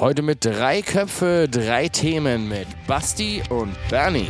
[0.00, 4.28] Heute mit drei Köpfe, drei Themen mit Basti und Bernie.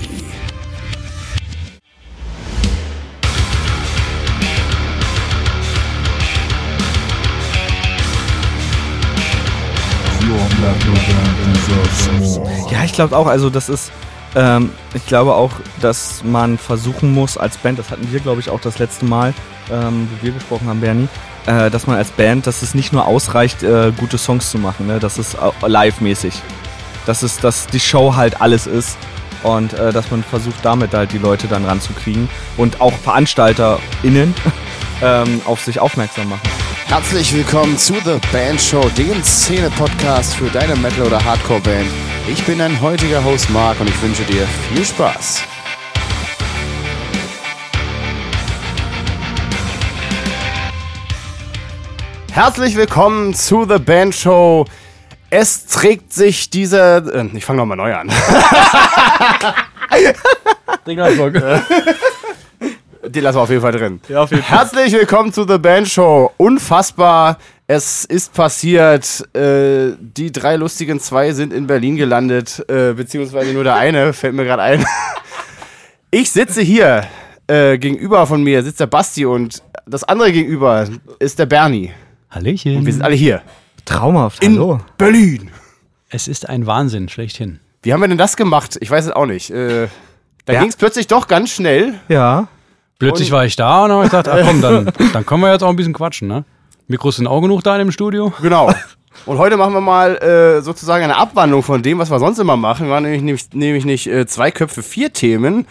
[12.70, 13.92] Ja, ich glaube auch, also das ist,
[14.36, 18.48] ähm, ich glaube auch, dass man versuchen muss als Band, das hatten wir glaube ich
[18.48, 19.34] auch das letzte Mal,
[19.70, 21.08] ähm, wo wir gesprochen haben, Bernie,
[21.48, 24.86] äh, dass man als Band, dass es nicht nur ausreicht, äh, gute Songs zu machen,
[24.86, 24.98] ne?
[25.00, 25.36] das ist
[25.66, 26.34] live-mäßig.
[27.06, 28.98] Dass, es, dass die Show halt alles ist
[29.42, 34.34] und äh, dass man versucht, damit halt die Leute dann ranzukriegen und auch VeranstalterInnen
[35.02, 36.42] ähm, auf sich aufmerksam machen.
[36.86, 41.88] Herzlich willkommen zu The Band Show, dem Szene-Podcast für deine Metal- oder Hardcore-Band.
[42.30, 45.42] Ich bin dein heutiger Host Mark und ich wünsche dir viel Spaß.
[52.32, 54.64] Herzlich willkommen zu The Band Show.
[55.30, 57.02] Es trägt sich diese.
[57.12, 58.08] Äh, ich fange nochmal neu an.
[63.08, 64.00] Den lassen wir auf jeden Fall drin.
[64.08, 64.58] Ja, auf jeden Fall.
[64.58, 66.30] Herzlich willkommen zu The Band Show.
[66.36, 67.38] Unfassbar.
[67.66, 69.26] Es ist passiert.
[69.34, 72.64] Äh, die drei lustigen zwei sind in Berlin gelandet.
[72.68, 74.86] Äh, beziehungsweise nur der eine, fällt mir gerade ein.
[76.10, 77.04] Ich sitze hier.
[77.46, 80.86] Äh, gegenüber von mir sitzt der Basti und das andere gegenüber
[81.18, 81.92] ist der Bernie.
[82.30, 82.76] Hallöchen.
[82.76, 83.42] Und wir sind alle hier.
[83.84, 84.80] Traumhaft, In hallo.
[84.98, 85.50] Berlin.
[86.10, 87.60] es ist ein Wahnsinn, schlechthin.
[87.82, 88.76] Wie haben wir denn das gemacht?
[88.80, 89.50] Ich weiß es auch nicht.
[89.50, 89.88] Äh,
[90.44, 90.60] da Ja.
[90.60, 91.94] ging es plötzlich doch ganz schnell.
[92.08, 92.48] Ja,
[92.98, 95.52] Plötzlich Und- war ich da und habe ich gedacht, ach komm, dann, dann können wir
[95.52, 96.44] jetzt auch ein bisschen quatschen, ne?
[96.88, 98.32] Mikros sind auch genug da in dem Studio.
[98.42, 98.72] Genau.
[99.24, 102.56] Und heute machen wir mal äh, sozusagen eine Abwandlung von dem, was wir sonst immer
[102.56, 102.86] machen.
[102.88, 105.66] Wir machen nämlich, nämlich, nämlich nicht äh, zwei Köpfe, vier Themen.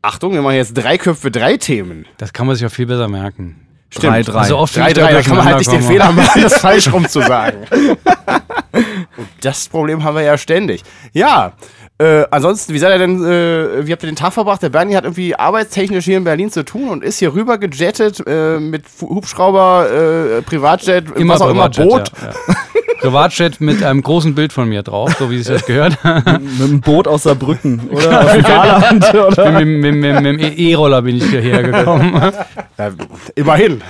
[0.00, 2.06] Achtung, wir machen jetzt drei Köpfe, drei Themen.
[2.18, 3.63] Das kann man sich auch viel besser merken.
[3.96, 4.12] Stimmt.
[4.12, 4.38] drei, drei.
[4.40, 6.58] Also oft Drei, wie ich drei, da kann man halt nicht den Fehler machen, das
[6.58, 7.66] falsch rum zu sagen.
[9.16, 10.82] Und das Problem haben wir ja ständig.
[11.12, 11.52] Ja,
[11.98, 14.60] äh, ansonsten, wie seid ihr denn, äh, wie habt ihr den Tag verbracht?
[14.62, 18.20] Der Bernie hat irgendwie arbeitstechnisch hier in Berlin zu tun und ist hier rüber gejettet
[18.26, 21.16] äh, mit Hubschrauber, äh, Privatjet.
[21.16, 22.10] Immer was auch immer, Boot.
[22.20, 22.54] Ja, ja.
[23.00, 25.98] Privatjet mit einem großen Bild von mir drauf, so wie sich das gehört.
[26.04, 29.50] mit einem Boot aus Saarbrücken oder aus dem Saarland oder?
[29.60, 32.14] mit, mit, mit, mit dem E-Roller bin ich hierher gekommen.
[32.78, 32.90] Ja,
[33.34, 33.82] immerhin.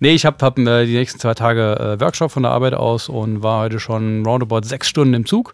[0.00, 3.08] Nee, ich habe hab, äh, die nächsten zwei Tage äh, Workshop von der Arbeit aus
[3.08, 5.52] und war heute schon roundabout sechs Stunden im Zug.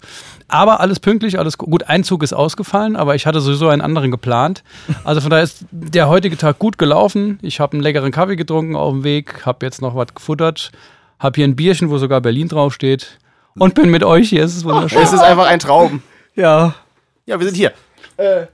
[0.49, 1.85] Aber alles pünktlich, alles gu- gut.
[1.89, 4.65] Ein Zug ist ausgefallen, aber ich hatte sowieso einen anderen geplant.
[5.05, 7.39] Also von daher ist der heutige Tag gut gelaufen.
[7.43, 10.73] Ich habe einen leckeren Kaffee getrunken auf dem Weg, habe jetzt noch was gefuttert,
[11.21, 13.19] habe hier ein Bierchen, wo sogar Berlin draufsteht
[13.57, 14.43] und bin mit euch hier.
[14.43, 15.01] Es ist wunderschön.
[15.01, 16.03] Es ist einfach ein Traum.
[16.35, 16.75] Ja.
[17.27, 17.73] Ja, wir sind hier.
[18.17, 18.47] Äh,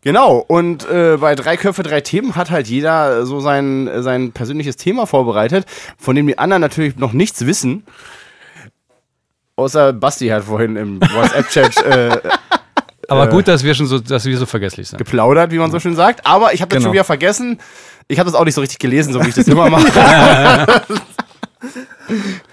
[0.00, 4.76] genau, und äh, bei drei Köpfe, drei Themen hat halt jeder so sein, sein persönliches
[4.76, 5.66] Thema vorbereitet,
[5.98, 7.84] von dem die anderen natürlich noch nichts wissen.
[9.56, 12.20] Außer Basti hat vorhin im WhatsApp-Chat äh,
[13.08, 14.96] Aber gut, dass wir schon so, dass wir so vergesslich sind.
[14.98, 16.24] geplaudert, wie man so schön sagt.
[16.24, 16.86] Aber ich habe das Genau.
[16.88, 17.58] schon wieder vergessen.
[18.08, 19.86] Ich habe das auch nicht so richtig gelesen, so wie ich das immer mache.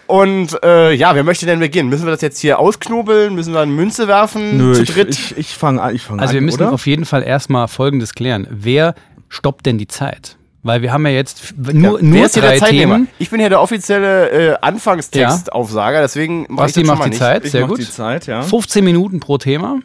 [0.08, 1.90] Und äh, ja, wer möchte denn beginnen?
[1.90, 3.36] Müssen wir das jetzt hier ausknobeln?
[3.36, 4.58] Müssen wir eine Münze werfen?
[4.58, 5.10] Nö, zu ich, dritt?
[5.10, 5.96] ich, ich fange an.
[5.96, 6.74] Ich fang Also an, wir müssen oder?
[6.74, 8.48] auf jeden Fall erstmal Folgendes klären.
[8.50, 8.96] Wer
[9.28, 10.38] stoppt denn die Zeit?
[10.62, 12.60] Weil wir haben ja jetzt nur, Ja, nur ist drei?
[12.60, 13.08] Themen.
[13.18, 17.04] Ich bin hier der offizielle äh, Anfangstextaufsager, deswegen mach Basti ich das schon macht mal
[17.06, 17.20] die nicht.
[17.20, 17.78] Zeit, ich sehr gut.
[17.80, 18.42] die Zeit, ja.
[18.42, 19.80] 15 Minuten pro Thema.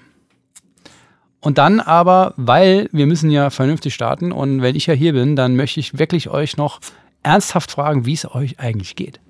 [1.40, 5.36] Und dann aber, weil wir müssen ja vernünftig starten und wenn ich ja hier bin,
[5.36, 6.80] dann möchte ich wirklich euch noch
[7.24, 9.20] ernsthaft fragen, wie es euch eigentlich geht.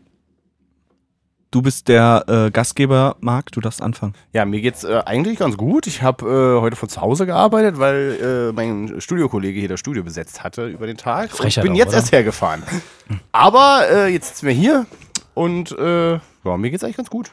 [1.55, 4.15] Du bist der äh, Gastgeber, Marc, du darfst anfangen.
[4.33, 5.87] Ja, mir geht's äh, eigentlich ganz gut.
[5.87, 10.03] Ich habe äh, heute von zu Hause gearbeitet, weil äh, mein Studiokollege hier das Studio
[10.03, 11.31] besetzt hatte über den Tag.
[11.31, 11.99] Frechheit und bin auch, jetzt oder?
[11.99, 12.65] erst hergefahren.
[13.31, 14.87] Aber äh, jetzt sitzen wir hier
[15.35, 17.31] und äh, ja, mir geht's eigentlich ganz gut.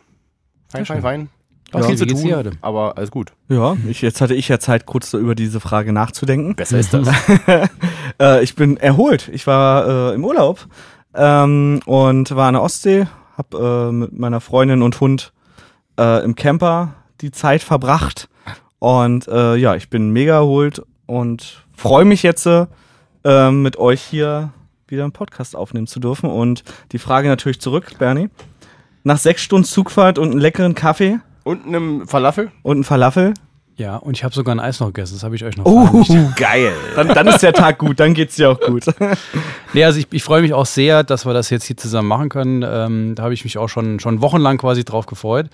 [0.69, 1.29] Fein, fein, fein.
[1.73, 3.31] Ja, viel zu tun, aber alles gut.
[3.47, 6.55] Ja, ich, jetzt hatte ich ja Zeit, kurz so über diese Frage nachzudenken.
[6.55, 7.07] Besser ist das.
[8.19, 9.29] Äh, ich bin erholt.
[9.31, 10.67] Ich war äh, im Urlaub
[11.13, 13.07] ähm, und war an der Ostsee,
[13.37, 15.33] hab äh, mit meiner Freundin und Hund
[15.99, 18.29] äh, im Camper die Zeit verbracht.
[18.79, 24.51] Und äh, ja, ich bin mega erholt und freue mich jetzt, äh, mit euch hier
[24.87, 26.29] wieder einen Podcast aufnehmen zu dürfen.
[26.29, 28.29] Und die Frage natürlich zurück, Bernie.
[29.03, 32.51] Nach sechs Stunden Zugfahrt und einem leckeren Kaffee Und einem Falafel?
[32.61, 33.33] und einem Falafel,
[33.81, 36.03] Ja, und ich habe sogar ein Eis noch gegessen, das habe ich euch noch Uh.
[36.03, 36.35] verheimlicht.
[36.37, 36.71] Geil.
[36.95, 38.85] dann, dann ist der Tag gut, dann geht's dir auch gut.
[39.73, 42.27] Nee, also ich, ich freue mich auch sehr, dass wir das jetzt hier zusammen machen
[42.29, 42.63] können.
[42.67, 45.47] Ähm, da habe ich mich auch schon, schon wochenlang quasi drauf gefreut.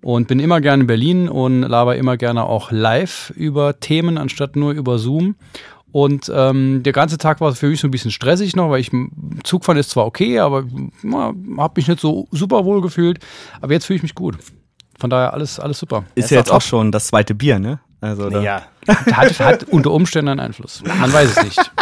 [0.00, 4.56] Und bin immer gerne in Berlin und laber immer gerne auch live über Themen, anstatt
[4.56, 5.36] nur über Zoom.
[5.92, 8.90] Und ähm, der ganze Tag war für mich so ein bisschen stressig noch, weil ich
[9.44, 10.64] Zugfahren ist zwar okay, aber
[11.58, 13.18] habe mich nicht so super wohl gefühlt.
[13.60, 14.38] Aber jetzt fühle ich mich gut.
[14.98, 16.04] Von daher alles, alles super.
[16.14, 17.80] Ist ja jetzt auch schon das zweite Bier, ne?
[18.00, 18.62] Also da- Ja.
[19.12, 20.82] Hat, hat unter Umständen einen Einfluss.
[20.84, 21.72] Man weiß es nicht.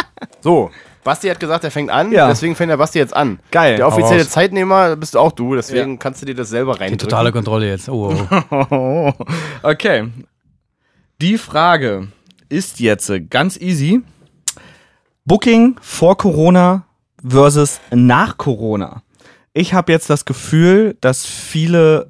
[0.41, 0.71] So,
[1.05, 2.27] Basti hat gesagt, er fängt an, Ja.
[2.27, 3.39] deswegen fängt der Basti jetzt an.
[3.51, 3.77] Geil.
[3.77, 4.27] Der offizielle.
[4.27, 6.97] Zeitnehmer bist auch du, deswegen kannst du dir das selber Die rein.
[6.97, 7.87] totale Kontrolle jetzt.
[7.87, 8.13] Oh,
[8.51, 9.13] oh.
[9.63, 10.09] okay.
[11.21, 12.09] Die Frage
[12.49, 14.01] ist jetzt äh, ganz easy.
[15.25, 16.85] Booking vor Corona
[17.25, 19.01] versus nach Corona.
[19.53, 22.09] Ich habe jetzt das Gefühl, dass viele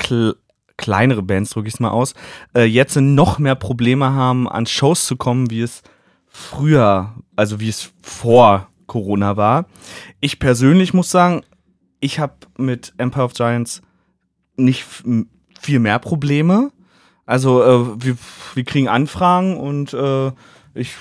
[0.00, 0.34] kl
[0.76, 2.14] kleinere Bands, drücke ich es mal aus,
[2.54, 5.82] äh, jetzt noch mehr Probleme haben, an Shows zu kommen, wie es
[6.26, 9.66] früher, also wie es vor Corona war.
[10.20, 11.42] Ich persönlich muss sagen,
[12.00, 13.82] ich habe mit Empire of Giants
[14.56, 14.86] nicht
[15.60, 16.70] viel mehr Probleme.
[17.26, 18.16] Also äh, wir,
[18.54, 20.32] wir kriegen Anfragen und äh,
[20.72, 20.94] ich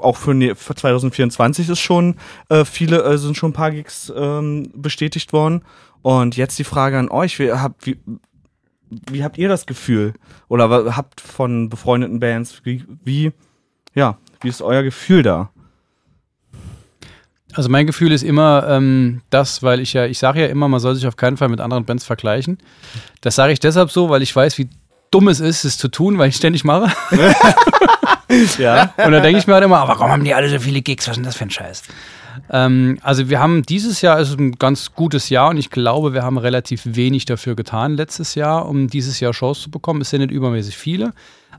[0.00, 2.16] auch für, ne- für 2024 ist schon
[2.48, 5.62] äh, viele äh, sind schon ein paar Gigs ähm, bestätigt worden.
[6.02, 7.98] Und jetzt die Frage an euch: wie, habt, wie,
[9.10, 10.14] wie habt ihr das Gefühl?
[10.48, 13.32] Oder habt von befreundeten Bands, wie, wie,
[13.94, 15.50] ja, wie ist euer Gefühl da?
[17.54, 20.80] Also mein Gefühl ist immer ähm, das, weil ich ja, ich sage ja immer, man
[20.80, 22.58] soll sich auf keinen Fall mit anderen Bands vergleichen.
[23.20, 24.70] Das sage ich deshalb so, weil ich weiß, wie
[25.10, 26.90] dumm es ist, es zu tun, weil ich ständig mache.
[28.58, 28.94] Ja.
[28.96, 31.06] Und da denke ich mir halt immer, aber warum haben die alle so viele Gigs?
[31.06, 31.82] Was ist denn das für ein Scheiß?
[32.50, 36.22] Ähm, also wir haben dieses Jahr ist ein ganz gutes Jahr und ich glaube, wir
[36.22, 40.00] haben relativ wenig dafür getan letztes Jahr, um dieses Jahr Shows zu bekommen.
[40.00, 41.12] Es sind nicht übermäßig viele,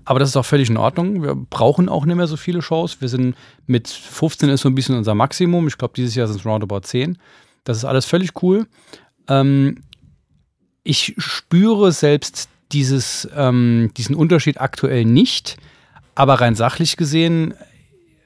[0.05, 1.23] aber das ist auch völlig in Ordnung.
[1.23, 3.01] Wir brauchen auch nicht mehr so viele Shows.
[3.01, 3.35] Wir sind
[3.67, 5.67] mit 15 ist so ein bisschen unser Maximum.
[5.67, 7.17] Ich glaube, dieses Jahr sind es roundabout 10.
[7.63, 8.67] Das ist alles völlig cool.
[9.27, 9.83] Ähm,
[10.83, 15.57] ich spüre selbst dieses, ähm, diesen Unterschied aktuell nicht,
[16.15, 17.53] aber rein sachlich gesehen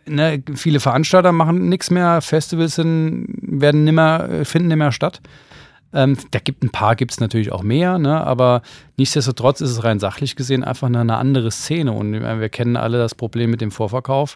[0.08, 5.22] ne, viele Veranstalter machen nichts mehr, Festivals sind, werden nimmer, äh, finden nicht mehr statt.
[5.94, 8.22] Ähm, da gibt ein paar, gibt es natürlich auch mehr, ne?
[8.26, 8.62] aber
[8.98, 12.76] nichtsdestotrotz ist es rein sachlich gesehen einfach eine, eine andere Szene und meine, wir kennen
[12.76, 14.36] alle das Problem mit dem Vorverkauf.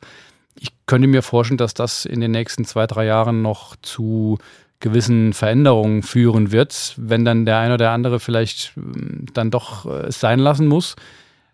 [0.58, 4.38] Ich könnte mir vorstellen, dass das in den nächsten zwei, drei Jahren noch zu
[4.80, 10.08] gewissen Veränderungen führen wird, wenn dann der eine oder andere vielleicht ähm, dann doch äh,
[10.08, 10.96] es sein lassen muss,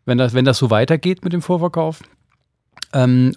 [0.06, 2.02] wenn das, wenn das so weitergeht mit dem Vorverkauf.
[2.94, 3.34] Ähm,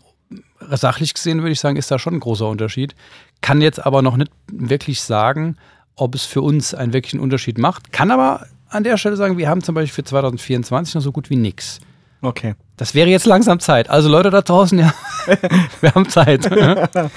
[0.68, 2.94] sachlich gesehen würde ich sagen, ist da schon ein großer Unterschied.
[3.40, 5.56] Kann jetzt aber noch nicht wirklich sagen,
[5.96, 7.92] ob es für uns einen wirklichen Unterschied macht.
[7.92, 11.30] Kann aber an der Stelle sagen, wir haben zum Beispiel für 2024 noch so gut
[11.30, 11.80] wie nichts.
[12.22, 12.54] Okay.
[12.76, 13.90] Das wäre jetzt langsam Zeit.
[13.90, 14.94] Also Leute da draußen, ja,
[15.80, 16.48] wir haben Zeit.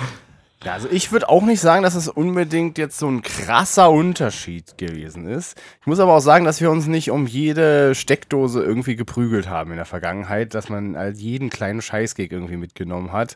[0.63, 4.77] Ja, also ich würde auch nicht sagen, dass es unbedingt jetzt so ein krasser Unterschied
[4.77, 5.57] gewesen ist.
[5.81, 9.71] Ich muss aber auch sagen, dass wir uns nicht um jede Steckdose irgendwie geprügelt haben
[9.71, 13.35] in der Vergangenheit, dass man halt jeden kleinen Scheißgig irgendwie mitgenommen hat.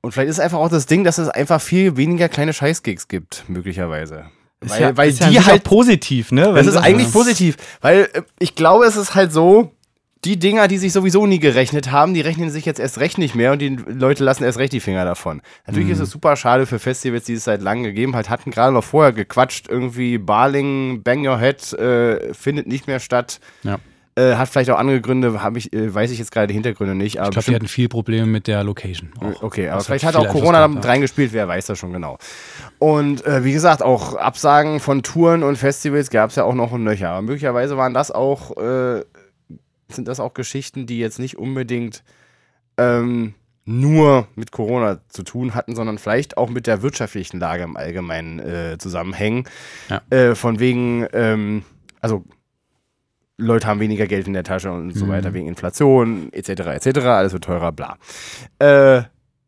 [0.00, 3.44] Und vielleicht ist einfach auch das Ding, dass es einfach viel weniger kleine Scheißgigs gibt,
[3.48, 4.24] möglicherweise.
[4.60, 6.42] Weil, ja, weil die halt positiv, ne?
[6.46, 9.72] Das Wenn ist eigentlich positiv, weil äh, ich glaube, es ist halt so,
[10.24, 13.34] die Dinger, die sich sowieso nie gerechnet haben, die rechnen sich jetzt erst recht nicht
[13.34, 15.42] mehr und die Leute lassen erst recht die Finger davon.
[15.66, 15.94] Natürlich Mhm.
[15.94, 18.84] ist es super schade für Festivals, die es seit langem gegeben hat, hatten gerade noch
[18.84, 23.40] vorher gequatscht, irgendwie Barling, Bang Your Head äh, findet nicht mehr statt.
[23.64, 23.78] Ja.
[24.14, 26.94] Äh, hat vielleicht auch andere Gründe, hab ich, äh, weiß ich jetzt gerade die Hintergründe
[26.94, 27.14] nicht.
[27.16, 29.10] Ich glaube, die hatten viel Probleme mit der Location.
[29.18, 29.42] auch.
[29.42, 30.86] Okay, aber Was vielleicht hat viel auch Corona damit hat.
[30.86, 32.18] reingespielt, wer weiß das schon genau.
[32.78, 36.72] Und äh, wie gesagt, auch Absagen von Touren und Festivals gab es ja auch noch
[36.72, 37.08] und nöcher.
[37.08, 39.00] Aber möglicherweise waren das auch, äh,
[39.94, 42.02] sind das auch Geschichten, die jetzt nicht unbedingt
[42.78, 43.34] ähm,
[43.64, 48.38] nur mit Corona zu tun hatten, sondern vielleicht auch mit der wirtschaftlichen Lage im Allgemeinen
[48.40, 49.44] äh, zusammenhängen.
[49.88, 50.02] Ja.
[50.10, 51.62] Äh, von wegen, ähm,
[52.00, 52.24] also
[53.38, 55.10] Leute haben weniger Geld in der Tasche und so Mhm.
[55.10, 57.96] weiter, wegen Inflation, etc., etc., alles wird teurer, bla.
[58.58, 59.02] Äh,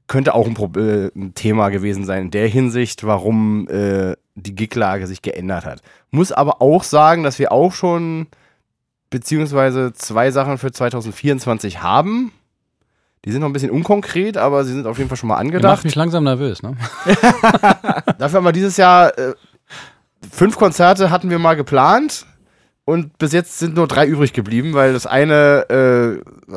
[0.07, 4.55] könnte auch ein, Pro äh, ein Thema gewesen sein in der Hinsicht, warum äh, die
[4.55, 5.81] Giglage sich geändert hat.
[6.11, 8.27] Muss aber auch sagen, dass wir auch schon
[9.15, 12.33] beziehungsweise zwei Sachen für 2024 haben.
[13.25, 15.45] Die sind noch ein bisschen unkonkret, aber sie sind auf jeden Fall schon mal Ihr
[15.45, 15.85] macht angedacht.
[15.85, 16.77] mich langsam nervös, ne?
[18.19, 19.35] Dafür haben wir dieses Jahr äh,
[20.33, 22.27] fünf Konzerte hatten wir mal geplant
[22.87, 26.55] und bis jetzt sind nur drei übrig geblieben, weil das eine äh,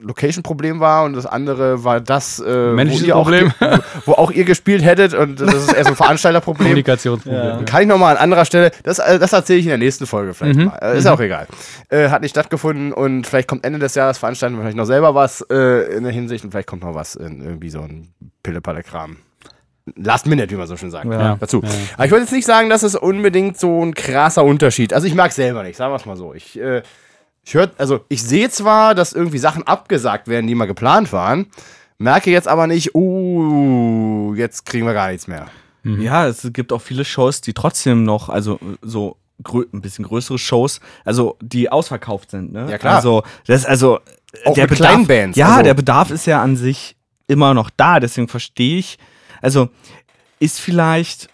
[0.00, 2.44] Location-Problem war und das andere war das, äh,
[2.76, 3.52] wo, ihr Problem.
[3.60, 6.64] Auch, wo auch ihr gespielt hättet und das ist eher so ein Veranstalterproblem.
[6.66, 7.64] Kommunikationsproblem.
[7.64, 10.34] Kann ich nochmal an anderer Stelle, das, äh, das erzähle ich in der nächsten Folge
[10.34, 10.64] vielleicht Mhm.
[10.66, 10.76] mal.
[10.96, 11.46] Ist ja auch egal.
[11.90, 15.14] Äh, hat nicht stattgefunden und vielleicht kommt Ende des Jahres, veranstalten wir vielleicht noch selber
[15.14, 18.08] was äh, in der Hinsicht und vielleicht kommt noch was in irgendwie so ein
[18.42, 19.16] Pillepalle-Kram.
[19.96, 21.06] Last Minute, wie man so schön sagt.
[21.06, 21.36] Ja.
[21.36, 21.60] Dazu.
[21.62, 21.68] Ja.
[21.94, 24.92] Aber ich würde jetzt nicht sagen, dass es unbedingt so ein krasser Unterschied.
[24.92, 26.34] Also ich mag selber nicht, sagen wir es mal so.
[26.34, 26.82] Ich, äh,
[27.44, 31.46] ich hör, also ich sehe zwar, dass irgendwie Sachen abgesagt werden, die mal geplant waren,
[31.98, 35.46] merke jetzt aber nicht, uh, jetzt kriegen wir gar nichts mehr.
[35.84, 39.16] Ja, es gibt auch viele Shows, die trotzdem noch, also so
[39.72, 42.52] ein bisschen größere Shows, also die ausverkauft sind.
[42.52, 42.66] Ne?
[42.70, 42.96] Ja, klar.
[42.96, 44.00] Also das also
[44.44, 47.54] Auch der mit Bedarf, kleinen Bands, Ja, also- der Bedarf ist ja an sich immer
[47.54, 48.00] noch da.
[48.00, 48.98] Deswegen verstehe ich.
[49.42, 49.68] Also
[50.40, 51.28] ist vielleicht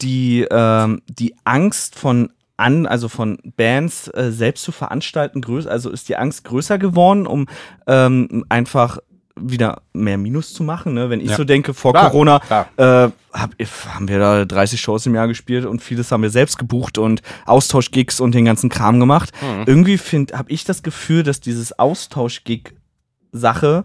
[0.00, 5.90] die ähm, die Angst von an, also von Bands äh, selbst zu veranstalten, größer, also
[5.90, 7.46] ist die Angst größer geworden, um
[7.88, 8.98] ähm, einfach
[9.36, 10.94] wieder mehr Minus zu machen.
[10.94, 11.10] Ne?
[11.10, 11.36] Wenn ich Ja.
[11.36, 12.68] so denke, vor Klar, Corona klar.
[12.76, 13.50] äh, hab,
[13.92, 17.20] haben wir da 30 Shows im Jahr gespielt und vieles haben wir selbst gebucht und
[17.44, 19.32] Austauschgigs und den ganzen Kram gemacht.
[19.42, 19.64] Mhm.
[19.66, 23.84] Irgendwie habe ich das Gefühl, dass dieses Austauschgig-Sache,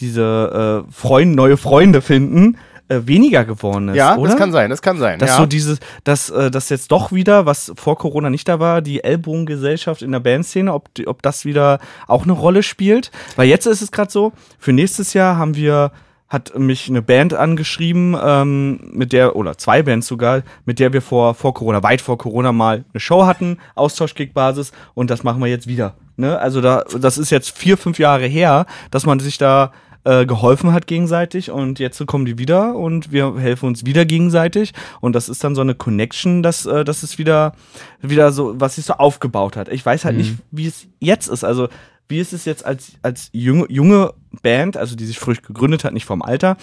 [0.00, 2.56] diese äh, Freund, neue Freunde finden,
[2.90, 3.96] äh, weniger geworden ist.
[3.96, 4.30] Ja, oder?
[4.30, 5.20] das kann sein, das kann sein.
[5.20, 5.36] Dass ja.
[5.36, 9.04] so dieses, dass äh, das jetzt doch wieder, was vor Corona nicht da war, die
[9.04, 11.78] Ellbogengesellschaft in der Bandszene, ob, ob das wieder
[12.08, 13.12] auch eine Rolle spielt.
[13.36, 15.92] Weil jetzt ist es gerade so, für nächstes Jahr haben wir,
[16.28, 21.00] hat mich eine Band angeschrieben, ähm, mit der, oder zwei Bands sogar, mit der wir
[21.00, 25.48] vor, vor Corona, weit vor Corona mal eine Show hatten, Austauschkick-Basis, und das machen wir
[25.48, 25.94] jetzt wieder.
[26.16, 26.38] Ne?
[26.38, 29.70] Also da, das ist jetzt vier, fünf Jahre her, dass man sich da
[30.04, 34.72] äh, geholfen hat gegenseitig und jetzt kommen die wieder und wir helfen uns wieder gegenseitig
[35.00, 37.54] und das ist dann so eine Connection, dass äh, das ist wieder
[38.00, 39.68] wieder so, was sich so aufgebaut hat.
[39.68, 41.44] Ich weiß halt nicht, wie es jetzt ist.
[41.44, 41.68] Also
[42.08, 45.92] wie ist es jetzt als als junge junge Band, also die sich frisch gegründet hat,
[45.92, 46.56] nicht vom Alter.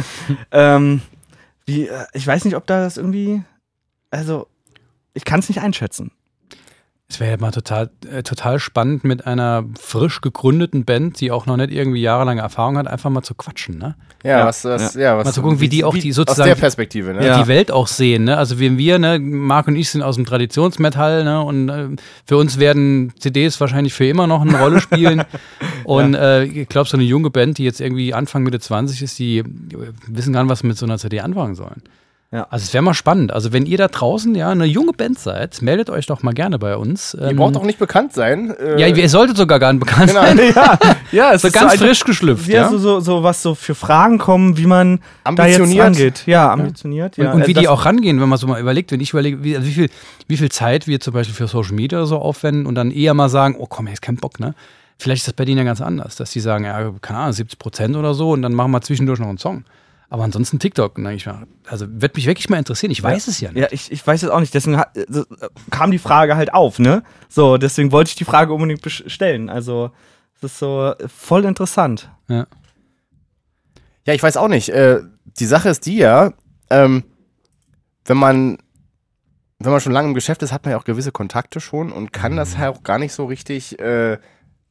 [0.50, 1.02] ähm,
[1.66, 3.42] wie, äh, ich weiß nicht, ob da das irgendwie,
[4.10, 4.48] also
[5.14, 6.10] ich kann es nicht einschätzen.
[7.10, 11.46] Es wäre ja mal total, äh, total spannend, mit einer frisch gegründeten Band, die auch
[11.46, 13.94] noch nicht irgendwie jahrelange Erfahrung hat, einfach mal zu quatschen, ne?
[14.22, 14.46] ja, Ja.
[14.46, 15.16] was, was, ja.
[15.16, 17.24] was Mal zu gucken, wie die auch die Aus sozusagen- der Perspektive, ne?
[17.24, 17.40] Ja.
[17.42, 18.24] die Welt auch sehen.
[18.24, 18.36] Ne?
[18.36, 21.42] Also wir, wir, ne, Marc und ich sind aus dem Traditionsmetall ne?
[21.42, 21.88] und äh,
[22.26, 25.22] für uns werden CDs wahrscheinlich für immer noch eine Rolle spielen.
[25.84, 29.18] und äh, ich glaube, so eine junge Band, die jetzt irgendwie Anfang Mitte 20 ist,
[29.18, 29.44] die äh,
[30.08, 31.82] wissen gar nicht, was sie mit so einer CD anfangen sollen.
[32.30, 32.46] Ja.
[32.50, 33.32] Also es wäre mal spannend.
[33.32, 36.58] Also wenn ihr da draußen ja eine junge Band seid, meldet euch doch mal gerne
[36.58, 37.14] bei uns.
[37.14, 38.50] Ihr braucht auch nicht bekannt sein.
[38.60, 40.22] Äh, ja, ihr solltet sogar gar nicht bekannt Genau.
[40.22, 40.38] sein.
[40.54, 40.78] ja,
[41.10, 42.46] ja, es So ist ganz einfach- frisch geschlüpft.
[42.46, 42.68] Ja, Ja?
[42.68, 45.86] so, so, so was so für Fragen kommen, wie man da jetzt Ambitioniert.
[45.86, 46.22] angeht.
[46.26, 47.16] Ja, ambitioniert.
[47.16, 47.32] Und, ja.
[47.32, 49.56] und wie Das- die auch rangehen, wenn man so mal überlegt, wenn ich überlege, wie,
[49.56, 49.88] also wie, viel,
[50.26, 53.30] wie viel Zeit wir zum Beispiel für Social Media so aufwenden und dann eher mal
[53.30, 54.54] sagen, oh komm, jetzt kein Bock, ne?
[54.98, 57.58] Vielleicht ist das bei denen ja ganz anders, dass die sagen, ja, keine Ahnung, 70
[57.58, 59.64] Prozent oder so und dann machen wir zwischendurch noch einen Song.
[60.10, 62.90] Aber ansonsten TikTok, ne, ich mal, also wird mich wirklich mal interessieren.
[62.90, 63.60] Ich weiß es ja nicht.
[63.60, 64.54] Ja, ich, ich weiß es auch nicht.
[64.54, 67.02] Deswegen hat, äh, so, äh, kam die Frage halt auf, ne?
[67.28, 69.50] So, deswegen wollte ich die Frage unbedingt stellen.
[69.50, 69.90] Also,
[70.40, 72.10] das ist so äh, voll interessant.
[72.28, 72.46] Ja.
[74.06, 74.70] Ja, ich weiß auch nicht.
[74.70, 76.32] Äh, die Sache ist die ja,
[76.70, 77.04] ähm,
[78.06, 78.58] wenn man
[79.60, 82.12] wenn man schon lange im Geschäft ist, hat man ja auch gewisse Kontakte schon und
[82.12, 83.78] kann das halt auch gar nicht so richtig.
[83.78, 84.18] Äh,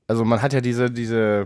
[0.08, 1.46] also man hat ja diese diese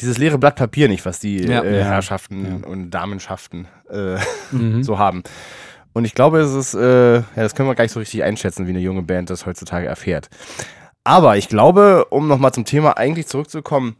[0.00, 1.62] dieses leere Blatt Papier nicht, was die Ja.
[1.62, 1.84] äh, Ja.
[1.84, 4.16] Herrschaften und Damenschaften äh,
[4.50, 4.82] Mhm.
[4.84, 5.22] so haben.
[5.92, 8.66] Und ich glaube, es ist, äh, ja, das können wir gar nicht so richtig einschätzen,
[8.66, 10.30] wie eine junge Band das heutzutage erfährt.
[11.04, 13.96] Aber ich glaube, um nochmal zum Thema eigentlich zurückzukommen,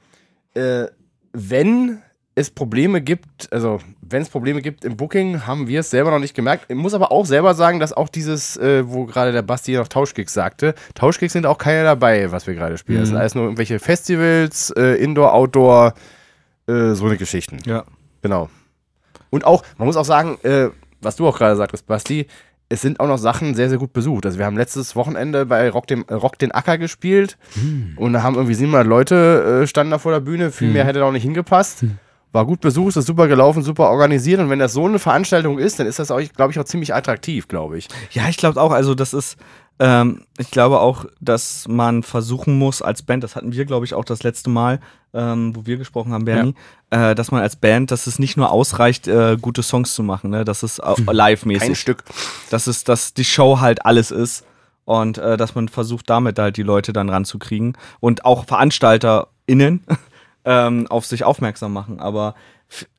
[0.54, 0.86] äh,
[1.32, 2.00] wenn
[2.34, 6.18] es Probleme gibt, also wenn es Probleme gibt im Booking, haben wir es selber noch
[6.18, 6.66] nicht gemerkt.
[6.68, 9.88] Ich muss aber auch selber sagen, dass auch dieses, äh, wo gerade der Basti noch
[9.88, 13.00] Tauschgigs sagte, Tauschgigs sind auch keine dabei, was wir gerade spielen.
[13.00, 15.94] Das sind alles nur irgendwelche Festivals, äh, Indoor, Outdoor,
[16.66, 17.58] äh, so eine Geschichten.
[17.66, 17.84] Ja.
[18.22, 18.48] Genau.
[19.28, 20.68] Und auch, man muss auch sagen, äh,
[21.02, 22.28] was du auch gerade sagtest, Basti,
[22.68, 24.24] es sind auch noch Sachen sehr, sehr gut besucht.
[24.24, 27.36] Also wir haben letztes Wochenende bei Rock, dem, Rock den Acker gespielt
[27.96, 30.50] und da haben irgendwie 700 Leute äh, standen da vor der Bühne.
[30.50, 31.84] Viel mehr hätte da auch nicht hingepasst.
[32.32, 35.78] War gut besucht, ist super gelaufen, super organisiert und wenn das so eine Veranstaltung ist,
[35.78, 37.88] dann ist das auch, glaube ich, auch ziemlich attraktiv, glaube ich.
[38.12, 39.36] Ja, ich glaube auch, also das ist,
[39.78, 43.92] ähm, ich glaube auch, dass man versuchen muss als Band, das hatten wir, glaube ich,
[43.92, 44.80] auch das letzte Mal,
[45.12, 46.54] ähm, wo wir gesprochen haben, Bernie,
[46.90, 50.30] äh, dass man als Band, dass es nicht nur ausreicht, äh, gute Songs zu machen,
[50.30, 50.44] ne?
[50.44, 51.66] Das ist auch live-mäßig.
[51.66, 52.04] Kein Stück.
[52.48, 54.44] dass es, dass die Show halt alles ist
[54.84, 59.84] und äh, dass man versucht, damit halt die Leute dann ranzukriegen und auch VeranstalterInnen
[60.44, 62.00] ähm, auf sich aufmerksam machen.
[62.00, 62.34] Aber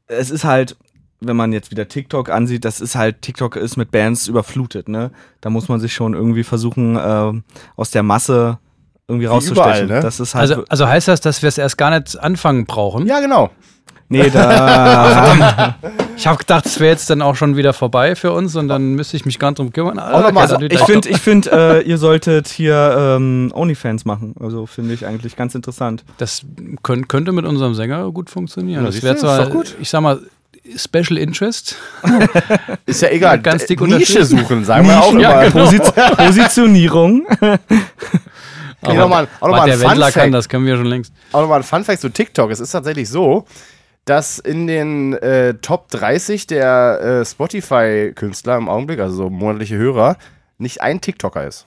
[0.07, 0.77] es ist halt,
[1.19, 5.11] wenn man jetzt wieder TikTok ansieht, das ist halt, TikTok ist mit Bands überflutet, ne?
[5.41, 7.43] Da muss man sich schon irgendwie versuchen, ähm,
[7.75, 8.59] aus der Masse
[9.07, 9.85] irgendwie rauszustechen.
[9.85, 10.01] überall, ne?
[10.01, 10.49] Das ist halt.
[10.51, 13.05] Also, also heißt das, dass wir es erst gar nicht anfangen brauchen?
[13.05, 13.49] Ja, genau.
[14.09, 15.75] Nee, da.
[16.15, 18.93] Ich habe gedacht, es wäre jetzt dann auch schon wieder vorbei für uns und dann
[18.93, 19.95] müsste ich mich gar nicht drum kümmern.
[19.95, 24.35] Noch mal, also, ich finde, ich find, äh, ihr solltet hier ähm, Onlyfans machen.
[24.39, 26.03] Also finde ich eigentlich ganz interessant.
[26.19, 26.43] Das
[26.83, 28.83] könnt, könnte mit unserem Sänger gut funktionieren.
[28.83, 29.75] Ja, das wäre zwar, ist doch gut.
[29.81, 30.19] ich sag mal,
[30.77, 31.75] Special Interest.
[32.85, 33.41] Ist ja egal.
[33.41, 35.13] Ganz dick Nische suchen, sagen wir auch.
[35.17, 35.65] Ja, genau.
[35.65, 35.79] Posi
[36.15, 37.25] Positionierung.
[38.81, 41.13] Nochmal- auch noch was mal der Wendler kann, das können wir schon längst.
[41.31, 42.51] auch nochmal ein Funfact zu TikTok.
[42.51, 43.45] Es ist tatsächlich so,
[44.05, 50.17] dass in den äh, Top 30 der äh, Spotify-Künstler im Augenblick, also so monatliche Hörer,
[50.57, 51.65] nicht ein TikToker ist.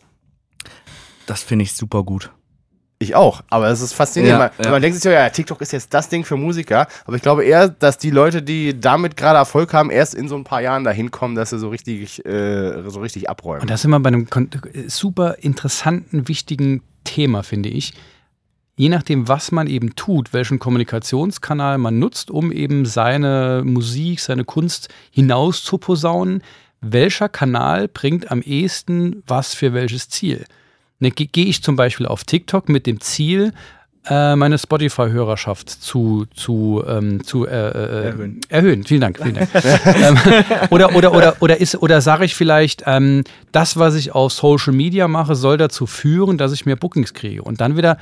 [1.26, 2.30] Das finde ich super gut.
[2.98, 4.40] Ich auch, aber es ist faszinierend.
[4.40, 4.70] Ja, man, ja.
[4.70, 7.44] man denkt sich so, ja, TikTok ist jetzt das Ding für Musiker, aber ich glaube
[7.44, 10.82] eher, dass die Leute, die damit gerade Erfolg haben, erst in so ein paar Jahren
[10.82, 13.62] dahin kommen, dass sie so richtig, äh, so richtig abräumen.
[13.62, 14.26] Und da sind wir bei einem
[14.86, 17.92] super interessanten, wichtigen Thema, finde ich.
[18.78, 24.44] Je nachdem, was man eben tut, welchen Kommunikationskanal man nutzt, um eben seine Musik, seine
[24.44, 26.42] Kunst hinaus zu posaunen,
[26.82, 30.44] welcher Kanal bringt am ehesten was für welches Ziel?
[30.98, 33.52] Ne, ge- Gehe ich zum Beispiel auf TikTok mit dem Ziel,
[34.08, 38.40] äh, meine Spotify-Hörerschaft zu, zu, ähm, zu äh, äh, Erhöhen.
[38.50, 38.84] erhöhen.
[38.84, 39.48] Vielen Dank, vielen Dank.
[39.54, 40.18] ähm,
[40.68, 44.74] oder oder, oder, oder, ist, oder sage ich vielleicht, ähm, das, was ich auf Social
[44.74, 47.42] Media mache, soll dazu führen, dass ich mehr Bookings kriege.
[47.42, 47.96] Und dann wieder,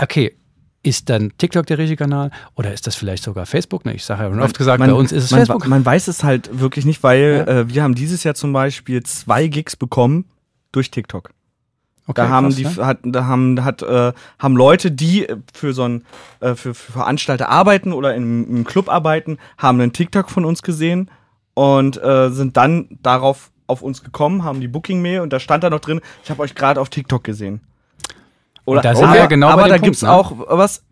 [0.00, 0.36] okay,
[0.82, 3.84] ist dann TikTok der richtige Kanal oder ist das vielleicht sogar Facebook?
[3.84, 5.68] Ne, ich sage ja schon oft gesagt, bei uns ist es man, Facebook.
[5.68, 9.46] Man weiß es halt wirklich nicht, weil äh, wir haben dieses Jahr zum Beispiel zwei
[9.46, 10.24] Gigs bekommen
[10.72, 11.30] durch TikTok.
[12.06, 12.86] Okay, da haben krass, die ja.
[12.86, 16.04] hat, da haben hat äh, haben Leute, die äh, für so ein
[16.40, 20.62] äh, für, für Veranstalter arbeiten oder in einem Club arbeiten, haben einen TikTok von uns
[20.62, 21.10] gesehen
[21.54, 25.62] und äh, sind dann darauf auf uns gekommen, haben die Booking Mail und da stand
[25.62, 27.60] da noch drin, ich habe euch gerade auf TikTok gesehen.
[28.76, 30.12] Und da sind wir ja genau bei aber dem da Punkt, gibt's ne?
[30.12, 30.84] auch was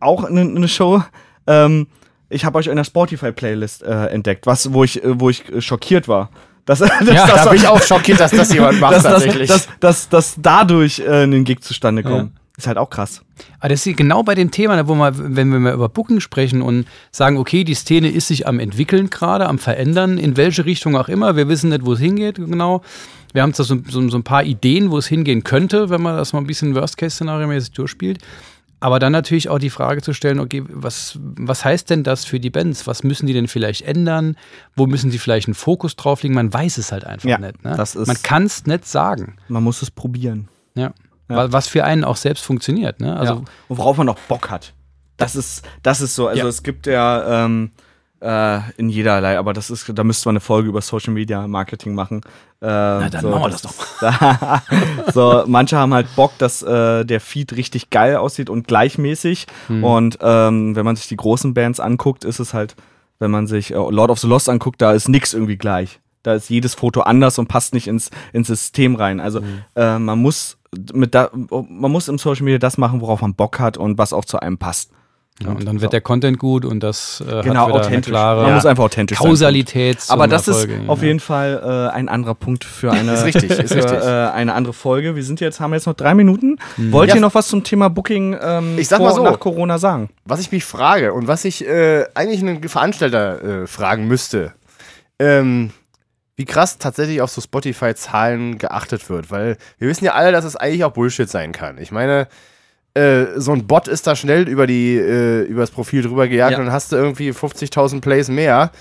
[0.00, 1.02] auch eine ne Show
[1.46, 1.86] ähm,
[2.32, 6.08] ich habe euch in der Spotify Playlist äh, entdeckt, was wo ich wo ich schockiert
[6.08, 6.30] war.
[6.64, 9.48] Das, das, Ja, da bin ich auch schockiert, dass das jemand macht dass, tatsächlich.
[9.48, 12.34] dass, dass, dass dadurch äh, ein Gig zustande kommt.
[12.62, 13.22] Ist halt auch krass.
[13.58, 16.62] Aber das ist genau bei dem Thema, wo wir, wenn wir mal über Booking sprechen
[16.62, 20.94] und sagen, okay, die Szene ist sich am entwickeln gerade, am verändern, in welche Richtung
[20.96, 21.34] auch immer.
[21.34, 22.82] Wir wissen nicht, wo es hingeht, genau.
[23.32, 26.16] Wir haben zwar so, so, so ein paar Ideen, wo es hingehen könnte, wenn man
[26.16, 28.18] das mal ein bisschen Worst-Case-Szenario-mäßig durchspielt.
[28.78, 32.38] Aber dann natürlich auch die Frage zu stellen, okay, was, was heißt denn das für
[32.38, 32.86] die Bands?
[32.86, 34.36] Was müssen die denn vielleicht ändern?
[34.76, 36.34] Wo müssen sie vielleicht einen Fokus drauf legen?
[36.34, 37.64] Man weiß es halt einfach Ja, nicht.
[37.64, 37.74] Ne?
[37.76, 39.34] das ist- Man kann es nicht sagen.
[39.48, 40.46] Man muss es probieren.
[40.76, 40.92] Ja.
[41.36, 43.00] Wa- Was für einen auch selbst funktioniert.
[43.00, 43.16] Ne?
[43.16, 43.38] Also, ja.
[43.68, 44.72] Und worauf man auch Bock hat.
[45.16, 46.26] Das ist, das ist so.
[46.28, 46.48] Also Ja.
[46.48, 47.70] es gibt ja ähm,
[48.20, 51.94] äh, in jederlei, aber das ist, da müsste man eine Folge über Social Media Marketing
[51.94, 52.16] machen.
[52.60, 52.68] Ähm,
[53.00, 53.74] Na, dann machen wir das doch.
[55.12, 59.46] so, manche haben halt Bock, dass äh, der Feed richtig geil aussieht und gleichmäßig.
[59.68, 59.84] Hm.
[59.84, 62.74] Und ähm, wenn man sich die großen Bands anguckt, ist es halt,
[63.18, 66.00] wenn man sich äh, Lord of the Lost anguckt, da ist nix irgendwie gleich.
[66.22, 69.20] Da ist jedes Foto anders und passt nicht ins, ins System rein.
[69.20, 69.62] Also Hm.
[69.74, 70.58] äh, man muss
[70.92, 74.12] mit da, man muss im Social Media das machen, worauf man Bock hat und was
[74.12, 74.90] auch zu einem passt.
[75.42, 78.08] Ja, und dann wird der Content gut und das äh, Genau, hat wieder authentisch.
[78.08, 79.26] eine klare Man muss einfach authentisch sein.
[79.28, 80.00] Kausalität.
[80.00, 80.88] zum Aber das Erfolg, ist ja.
[80.88, 83.80] auf jeden Fall äh, ein anderer Punkt für eine, Ist richtig, ist für.
[83.80, 85.16] Äh, eine andere Folge.
[85.16, 86.58] Wir sind jetzt, haben jetzt noch drei Minuten.
[86.76, 87.14] Wollt Ja.
[87.16, 89.22] ihr noch was zum Thema Booking ähm, Ich sag vor mal so.
[89.24, 90.10] nach Corona sagen?
[90.26, 94.52] Was ich mich frage und was ich äh, eigentlich einen Veranstalter äh, fragen müsste,
[95.18, 95.70] ähm,
[96.42, 100.56] wie krass tatsächlich auf so Spotify-Zahlen geachtet wird, weil wir wissen ja alle, dass es
[100.56, 101.78] eigentlich auch Bullshit sein kann.
[101.78, 102.26] Ich meine,
[102.94, 106.52] äh, so ein Bot ist da schnell über die äh, über das Profil drüber gejagt
[106.52, 106.58] Ja.
[106.58, 108.72] und dann hast du irgendwie 50.000 Plays mehr.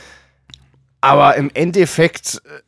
[1.02, 2.62] Aber im Endeffekt äh,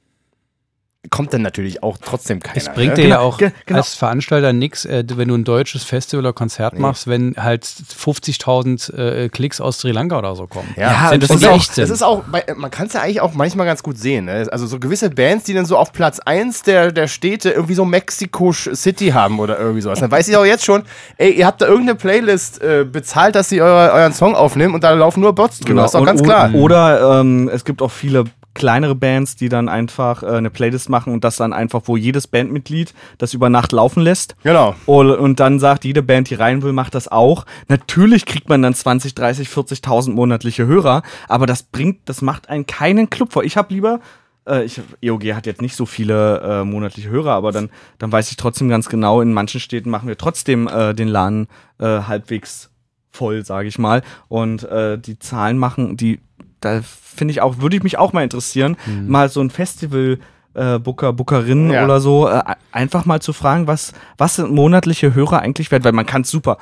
[1.13, 2.58] kommt dann natürlich auch trotzdem keiner.
[2.58, 3.04] Es bringt ne?
[3.04, 3.80] dir ja auch ge- genau.
[3.80, 6.80] als Veranstalter nichts, äh, wenn du ein deutsches Festival oder Konzert Nee.
[6.80, 10.73] machst, wenn halt 50.000 äh, Klicks aus Sri Lanka oder so kommen.
[10.78, 12.23] Ja, Selbst das ist auch, das ist auch
[12.56, 14.26] man kann es ja eigentlich auch manchmal ganz gut sehen.
[14.26, 14.47] Ne?
[14.52, 17.86] Also so gewisse Bands, die dann so auf Platz 1 der, der Städte irgendwie so
[17.86, 19.99] Mexico City haben oder irgendwie sowas.
[19.99, 20.84] Dann weiß ich auch jetzt schon,
[21.17, 24.84] ey, ihr habt da irgendeine Playlist äh, bezahlt, dass sie eure, euren Song aufnehmen und
[24.84, 25.82] da laufen nur Bots drüber.
[25.84, 26.54] Das ist auch Und- ganz klar.
[26.54, 31.13] Oder ähm, es gibt auch viele kleinere Bands, die dann einfach äh, eine Playlist machen
[31.13, 34.36] und das dann einfach, wo jedes Bandmitglied das über Nacht laufen lässt.
[34.44, 34.76] Genau.
[34.86, 37.46] Und, und dann sagt, jede Band, die rein will, macht das auch.
[37.68, 42.66] Natürlich kriegt man dann 20, 30, 40.000 monatliche Hörer, aber das bringt, das macht einen
[42.66, 43.44] keinen Club vor.
[43.44, 44.00] Ich habe lieber,
[44.48, 48.30] äh, ich, EOG hat jetzt nicht so viele äh, monatliche Hörer, aber dann, dann weiß
[48.32, 51.48] ich trotzdem ganz genau, in manchen Städten machen wir trotzdem äh, den Laden
[51.80, 52.70] äh, halbwegs
[53.13, 54.02] voll, sage ich mal.
[54.28, 56.19] Und äh, die Zahlen machen, die,
[56.60, 58.76] da finde ich auch, würde ich mich auch mal interessieren,
[59.08, 60.19] mal so ein Festival.
[60.56, 61.84] Äh, Booker, Bookerinnen Ja.
[61.84, 65.93] oder so, äh, einfach mal zu fragen, was, was sind monatliche Hörer eigentlich wert, weil
[65.93, 66.60] man kann es super.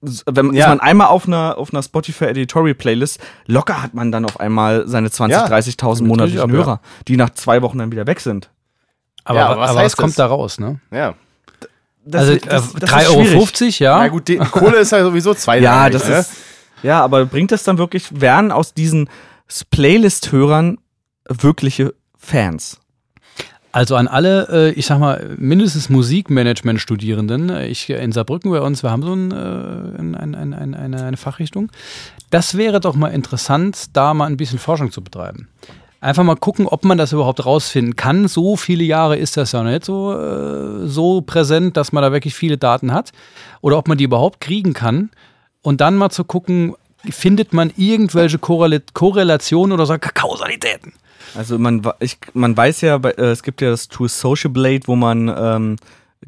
[0.00, 0.62] Wenn Ja.
[0.64, 4.40] ist man einmal auf einer, auf einer Spotify Editorial Playlist, locker hat man dann auf
[4.40, 5.46] einmal seine 20.000, Ja.
[5.48, 8.48] 30.000 Mit monatlichen Hörer, die nach zwei Wochen dann wieder weg sind.
[9.24, 10.16] aber Ja, aber was, aber was heißt kommt das?
[10.16, 10.80] da raus, ne?
[10.90, 11.12] Ja.
[12.06, 13.98] Das, also das äh, ist 3,50 Euro, ja.
[13.98, 15.58] Na gut, die Kohle ist ja sowieso zwei.
[15.58, 16.30] Ja, das ist.
[16.82, 19.08] Ja, aber bringt das dann wirklich, werden aus diesen
[19.70, 20.78] Playlist-Hörern
[21.28, 22.78] wirkliche Fans?
[23.72, 28.82] Also an alle, äh, ich sag mal, mindestens Musikmanagement-Studierenden, äh, ich in Saarbrücken bei uns,
[28.82, 31.70] wir haben so äh, ein, ein, ein, eine, eine Fachrichtung.
[32.30, 35.48] Das wäre doch mal interessant, da mal ein bisschen Forschung zu betreiben.
[36.06, 38.28] Einfach mal gucken, ob man das überhaupt rausfinden kann.
[38.28, 42.32] So viele Jahre ist das ja nicht so, äh, so präsent, dass man da wirklich
[42.32, 43.10] viele Daten hat.
[43.60, 45.10] Oder ob man die überhaupt kriegen kann.
[45.62, 46.76] Und dann mal zu gucken,
[47.10, 50.92] findet man irgendwelche Korrel Korrelationen oder sogar Kausalitäten.
[51.34, 54.94] Also man, ich, man weiß ja, äh, es gibt ja das Tool Social Blade, wo
[54.94, 55.76] man ähm,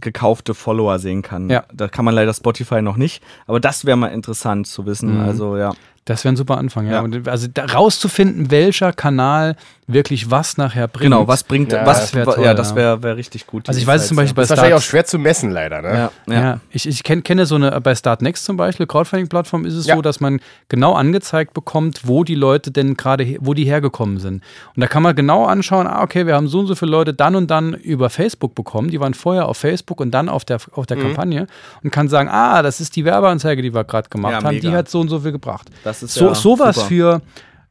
[0.00, 1.50] gekaufte Follower sehen kann.
[1.50, 1.62] Ja.
[1.72, 5.14] Da kann man leider Spotify noch nicht, aber das wäre mal interessant zu wissen.
[5.14, 5.20] Mhm.
[5.20, 5.72] Also ja.
[6.08, 6.92] Das wäre ein super Anfang, ja.
[6.94, 7.00] Ja.
[7.00, 11.04] Und also da rauszufinden, welcher Kanal wirklich was nachher bringt.
[11.04, 12.76] Genau, was bringt, Ja, was, das wär wa- toll, ja, das ja.
[12.76, 13.68] wäre wär richtig gut.
[13.68, 14.90] Also ich die weiß es zum Beispiel bei ist wahrscheinlich auch Start.
[14.90, 15.80] schwer zu messen, leider.
[15.80, 15.88] Ne?
[15.88, 16.10] Ja, ja.
[16.34, 16.60] Ja, ja.
[16.70, 19.96] ich, ich kenn, kenne so eine, bei Startnext zum Beispiel, Crowdfunding-Plattform, ist es Ja.
[19.96, 24.42] so, dass man genau angezeigt bekommt, wo die Leute denn gerade, wo die hergekommen sind.
[24.76, 27.14] Und da kann man genau anschauen, ah, okay, wir haben so und so viele Leute
[27.14, 30.58] dann und dann über Facebook bekommen, die waren vorher auf Facebook und dann auf der,
[30.72, 31.46] auf der Kampagne
[31.82, 34.66] und kann sagen, ah, das ist die Werbeanzeige, die wir gerade gemacht Ja, haben, die
[34.66, 34.78] mega.
[34.80, 35.70] hat so und so viel gebracht.
[35.82, 36.88] Das ist So, ja sowas super.
[36.88, 37.22] für,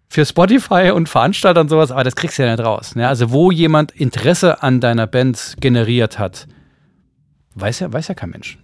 [0.09, 2.95] für Spotify und Veranstalter und sowas, aber das kriegst du ja nicht raus.
[2.95, 3.07] Ne?
[3.07, 6.47] Also wo jemand Interesse an deiner Band generiert hat,
[7.55, 8.57] weiß ja, weiß ja kein Mensch.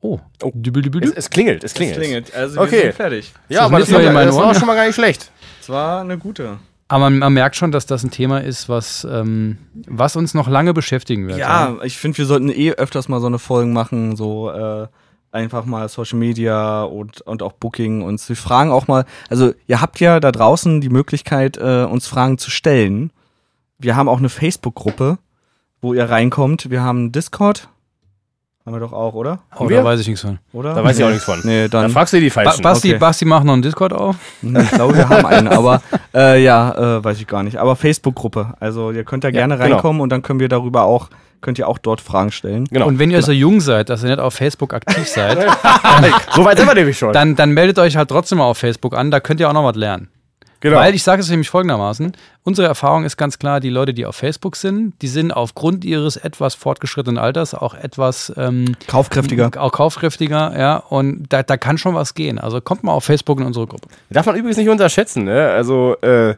[0.00, 0.52] Oh, Oh.
[0.54, 1.18] dübel, dübel, Es, dübel.
[1.18, 1.98] es klingelt, es Es klingelt.
[1.98, 2.34] klingelt.
[2.34, 2.72] Also Okay.
[2.72, 3.32] wir sind fertig.
[3.48, 5.30] Ja, So, aber das, war, meinen das war schon mal gar nicht schlecht.
[5.60, 6.58] Es war eine gute.
[6.88, 10.48] Aber man, man merkt schon, dass das ein Thema ist, was, ähm, was uns noch
[10.48, 11.38] lange beschäftigen wird.
[11.38, 14.86] Ja, ich finde, wir sollten eh öfters mal so eine Folge machen, so äh,
[15.36, 19.80] einfach mal Social Media und, und auch Booking und wir fragen auch mal, also ihr
[19.80, 23.10] habt ja da draußen die Möglichkeit, äh, uns Fragen zu stellen.
[23.78, 25.18] Wir haben auch eine Facebook-Gruppe,
[25.82, 26.70] wo ihr reinkommt.
[26.70, 27.68] Wir haben Discord.
[28.64, 29.40] Haben wir doch auch, oder?
[29.56, 30.40] Oh, da weiß ich nichts von.
[30.52, 30.74] Oder?
[30.74, 31.38] Da weiß ich auch nichts von.
[31.44, 31.90] Nee, Dann dann.
[31.92, 32.62] fragst du die Ba Falschen.
[32.62, 32.98] Basti, okay.
[32.98, 34.16] Basti macht noch einen Discord auf.
[34.42, 35.82] Nee, ich glaube, wir haben einen, aber
[36.14, 37.58] äh, ja, äh, weiß ich gar nicht.
[37.58, 38.54] Aber Facebook-Gruppe.
[38.58, 39.74] Also ihr könnt da gerne genau.
[39.74, 42.64] reinkommen und dann können wir darüber auch, könnt ihr auch dort Fragen stellen.
[42.70, 42.86] Genau.
[42.86, 45.38] Und wenn ihr so jung seid, dass ihr nicht auf Facebook aktiv seid,
[46.34, 47.12] so weit sind wir nämlich schon.
[47.12, 49.64] dann, dann meldet euch halt trotzdem mal auf Facebook an, da könnt ihr auch noch
[49.64, 50.08] was lernen.
[50.60, 50.76] genau.
[50.76, 54.16] Weil ich sage es nämlich folgendermaßen: Unsere Erfahrung ist ganz klar, die Leute, die auf
[54.16, 59.50] Facebook sind, die sind aufgrund ihres etwas fortgeschrittenen Alters auch etwas ähm, Kaufkräftiger.
[59.56, 62.38] auch kaufkräftiger, ja, und da, da kann schon was gehen.
[62.38, 63.88] Also kommt mal auf Facebook in unsere Gruppe.
[64.10, 65.50] Darf man übrigens nicht unterschätzen, ne?
[65.50, 66.34] Also, äh,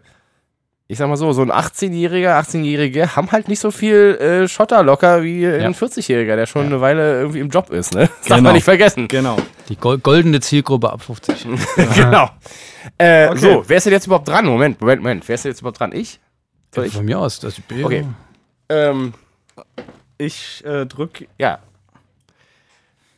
[0.91, 4.83] ich sag mal so, so ein 18-Jähriger, 18-Jährige haben halt nicht so viel äh, Schotter
[4.83, 5.53] locker wie Ja.
[5.67, 8.09] ein 40-Jähriger, der schon eine Weile irgendwie im Job ist, ne?
[8.09, 8.43] Das darf Genau.
[8.49, 9.07] man nicht vergessen.
[9.07, 9.37] Genau.
[9.69, 11.47] Die gol goldene Zielgruppe ab 50.
[11.95, 12.31] genau.
[12.97, 13.39] Äh, Okay.
[13.39, 14.47] So, wer ist denn jetzt überhaupt dran?
[14.47, 15.29] Moment, Moment, Moment.
[15.29, 15.93] Wer ist denn jetzt überhaupt dran?
[15.93, 16.21] Ich?
[16.75, 16.95] Soll ich?
[16.95, 17.39] Von mir aus.
[17.41, 18.07] Das, Okay.
[18.71, 19.13] Ähm,
[20.17, 21.27] Ich äh, drück.
[21.39, 21.59] ja.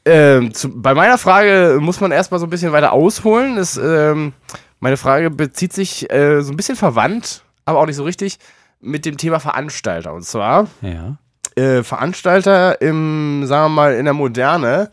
[0.05, 3.57] Ähm, zu, bei meiner Frage muss man erstmal so ein bisschen weiter ausholen.
[3.57, 4.33] Das, ähm,
[4.81, 8.39] meine Frage bezieht sich äh, so ein bisschen verwandt, aber auch nicht so richtig,
[8.81, 10.13] mit dem Thema Veranstalter.
[10.15, 11.17] Und zwar Ja.
[11.57, 14.91] äh, Veranstalter im, sagen wir mal, in der Moderne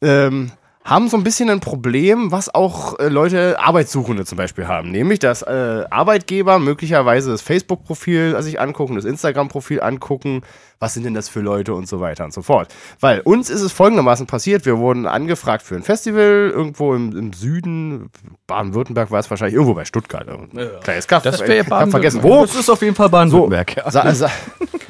[0.00, 0.52] ähm,
[0.84, 4.90] haben so ein bisschen ein Problem, was auch äh, Leute, Arbeitssuchende zum Beispiel haben.
[4.90, 10.42] Nämlich, dass äh, Arbeitgeber möglicherweise das Facebook-Profil sich angucken, das Instagram-Profil angucken,
[10.80, 12.74] was sind denn das für Leute und so weiter und so fort.
[12.98, 17.32] Weil uns ist es folgendermaßen passiert, wir wurden angefragt für ein Festival irgendwo im, im
[17.32, 18.10] Süden,
[18.48, 20.28] Baden-Württemberg war es wahrscheinlich, irgendwo bei Stuttgart.
[20.28, 20.50] Ein
[20.82, 21.22] Kleines Kaff.
[21.22, 22.24] Das wäre hab vergessen, Baden-Württemberg.
[22.24, 22.46] wo.
[22.46, 23.76] Das ist auf jeden Fall Baden-Württemberg.
[24.20, 24.30] ja.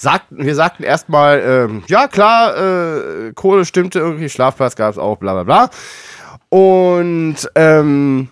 [0.00, 4.92] Sa sa sagten, wir sagten erstmal, ähm, ja klar, äh, Kohle stimmte irgendwie, Schlafplatz gab
[4.92, 5.70] es auch, bla bla bla.
[6.48, 8.30] Und ähm,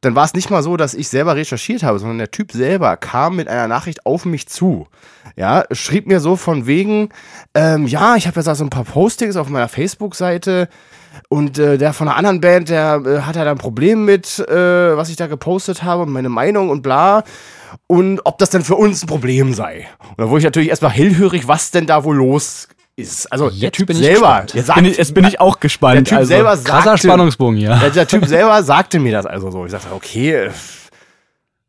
[0.00, 2.96] dann war es nicht mal so, dass ich selber recherchiert habe, sondern der Typ selber
[2.96, 4.88] kam mit einer Nachricht auf mich zu.
[5.36, 7.10] Ja, schrieb mir so von wegen,
[7.54, 10.68] ähm, ja, ich habe jetzt also ein paar Postings auf meiner Facebook-Seite
[11.28, 14.38] und äh, der von einer anderen Band, der äh, hat ja da ein Problem mit,
[14.38, 17.24] äh, was ich da gepostet habe und meine Meinung und bla.
[17.86, 19.88] Und ob das denn für uns ein Problem sei.
[20.10, 23.30] Und da wurde ich natürlich erstmal hellhörig, was denn da wohl los ist.
[23.32, 25.56] Also der Jetzt Typ bin ich selber, der sagt, Bin ich, jetzt bin ich auch
[25.56, 26.08] der gespannt.
[26.08, 26.28] Typ also.
[26.28, 27.76] selber Krasser sagte, Spannungsbogen hier.
[27.76, 29.64] der, der Typ selber sagte mir das also so.
[29.64, 30.50] Ich sagte, okay,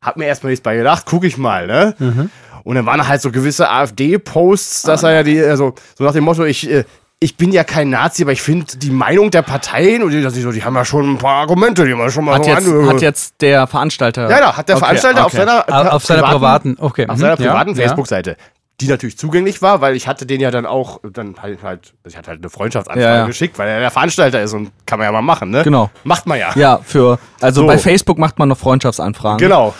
[0.02, 2.30] hab mir erstmal nichts bei gedacht, guck ich mal, ne?
[2.64, 6.24] Und dann waren halt so gewisse AfD-Posts, dass er ja die, also so nach dem
[6.24, 6.84] Motto, ich, äh,
[7.20, 10.64] ich bin ja kein Nazi, aber ich finde die Meinung der Parteien und die, die
[10.64, 13.36] haben ja schon ein paar Argumente, die man schon mal hat, so jetzt, hat jetzt
[13.42, 14.30] der Veranstalter.
[14.30, 15.46] ja, ja, hat der Okay, Veranstalter auf okay.
[15.46, 17.08] seiner, Auf, auf seiner privaten, okay.
[17.08, 17.76] auf mhm, seiner ja, privaten ja.
[17.84, 18.38] Facebook-Seite,
[18.82, 22.18] die natürlich zugänglich war, weil ich hatte den ja dann auch, dann halt, halt ich
[22.18, 23.26] hatte halt eine Freundschaftsanfrage Ja, ja.
[23.26, 25.64] geschickt, weil er der Veranstalter ist und kann man ja mal machen, ne?
[25.64, 25.90] Genau.
[26.04, 26.52] Macht man ja.
[26.56, 27.18] Ja, für.
[27.40, 27.68] Also So.
[27.68, 29.38] bei Facebook macht man noch Freundschaftsanfragen.
[29.38, 29.74] Genau.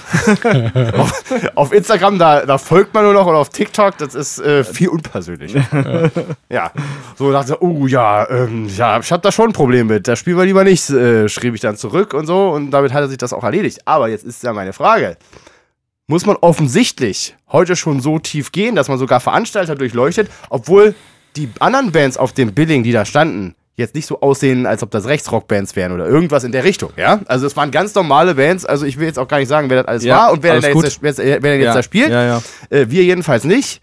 [0.98, 1.24] auf,
[1.56, 4.88] auf Instagram, da, da folgt man nur noch und auf TikTok, das ist äh, viel
[4.88, 6.10] unpersönlicher.
[6.50, 6.72] ja.
[7.18, 10.08] So dachte oh ja, ähm, ja, ich habe da schon ein Problem mit.
[10.08, 12.50] Da spielen wir lieber nicht, äh, schrieb ich dann zurück und so.
[12.52, 13.80] Und damit hatte sich das auch erledigt.
[13.84, 15.18] Aber jetzt ist ja meine Frage.
[16.08, 20.94] Muss man offensichtlich heute schon so tief gehen, dass man sogar Veranstalter durchleuchtet, obwohl
[21.36, 24.92] die anderen Bands auf dem Billing, die da standen, jetzt nicht so aussehen, als ob
[24.92, 27.20] das Rechtsrockbands wären oder irgendwas in der Richtung, ja?
[27.26, 29.78] Also es waren ganz normale Bands, also ich will jetzt auch gar nicht sagen, wer
[29.82, 32.10] das alles Ja, war und wer denn, jetzt, wer, wer denn jetzt Ja, da spielt.
[32.10, 32.42] ja.
[32.70, 33.82] Äh, wir jedenfalls nicht.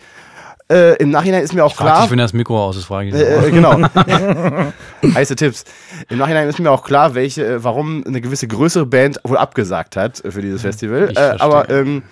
[0.73, 2.03] Äh, Im Nachhinein ist mir auch Frag klar.
[2.03, 3.15] dich, wenn das Mikro aus ist, frage ich.
[3.15, 3.79] Äh, äh, genau.
[5.15, 5.65] Heiße Tipps.
[6.09, 9.97] Im Nachhinein ist mir auch klar, welche, äh, warum eine gewisse größere Band wohl abgesagt
[9.97, 11.11] hat äh, für dieses Festival.
[11.11, 12.03] Ich Äh, aber ähm,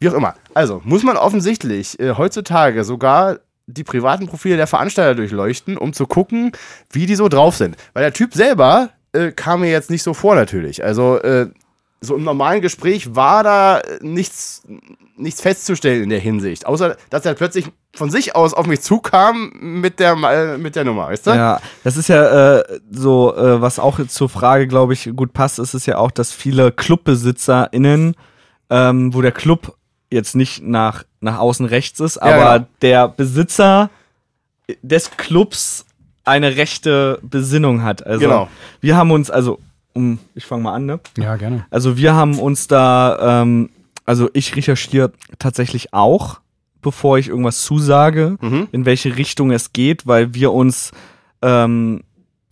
[0.00, 0.34] wie auch immer.
[0.54, 6.06] Also muss man offensichtlich äh, heutzutage sogar die privaten Profile der Veranstalter durchleuchten, um zu
[6.06, 6.52] gucken,
[6.90, 7.76] wie die so drauf sind.
[7.92, 10.82] Weil der Typ selber äh, kam mir jetzt nicht so vor natürlich.
[10.82, 11.48] Also äh,
[12.00, 14.62] so im normalen Gespräch war da nichts,
[15.16, 16.66] nichts festzustellen in der Hinsicht.
[16.66, 20.84] Außer, dass er plötzlich von sich aus auf mich zukam mit der, äh, mit der
[20.84, 21.30] Nummer, weißt du?
[21.30, 25.58] Ja, das ist ja äh, so, äh, was auch zur Frage, glaube ich, gut passt,
[25.58, 28.14] ist es ja auch, dass viele ClubbesitzerInnen,
[28.70, 29.74] ähm, wo der Club
[30.10, 32.66] jetzt nicht nach, nach außen rechts ist, aber genau.
[32.80, 33.90] der Besitzer
[34.82, 35.84] des Clubs
[36.24, 38.06] eine rechte Besinnung hat.
[38.06, 38.48] Also Genau.
[38.80, 39.58] wir haben uns, also,
[39.94, 41.00] um, ich fange mal an, ne?
[41.16, 41.66] Ja, gerne.
[41.70, 43.70] Also wir haben uns da, ähm,
[44.04, 46.40] also ich recherchiere tatsächlich auch,
[46.82, 48.68] bevor ich irgendwas zusage, Mhm.
[48.72, 50.92] in welche Richtung es geht, weil wir uns,
[51.42, 52.02] ähm,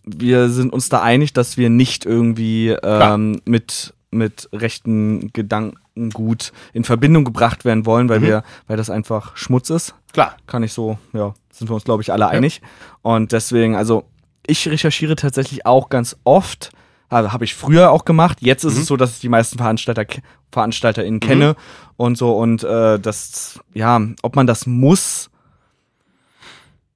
[0.04, 6.84] wir sind uns da einig, dass wir nicht irgendwie ähm, mit mit rechten Gedankengut in
[6.84, 8.24] Verbindung gebracht werden wollen, weil Mhm.
[8.24, 9.94] wir, weil das einfach Schmutz ist.
[10.12, 10.36] Klar.
[10.46, 12.62] Kann ich so, ja, sind wir uns glaube ich alle einig.
[13.02, 14.04] Und deswegen, also
[14.46, 16.70] ich recherchiere tatsächlich auch ganz oft,
[17.08, 18.38] also habe ich früher auch gemacht.
[18.40, 18.80] Jetzt ist Mhm.
[18.80, 20.04] es so, dass ich die meisten Veranstalter,
[20.52, 21.56] VeranstalterInnen kenne
[21.96, 25.30] und so und äh, das, ja, ob man das muss,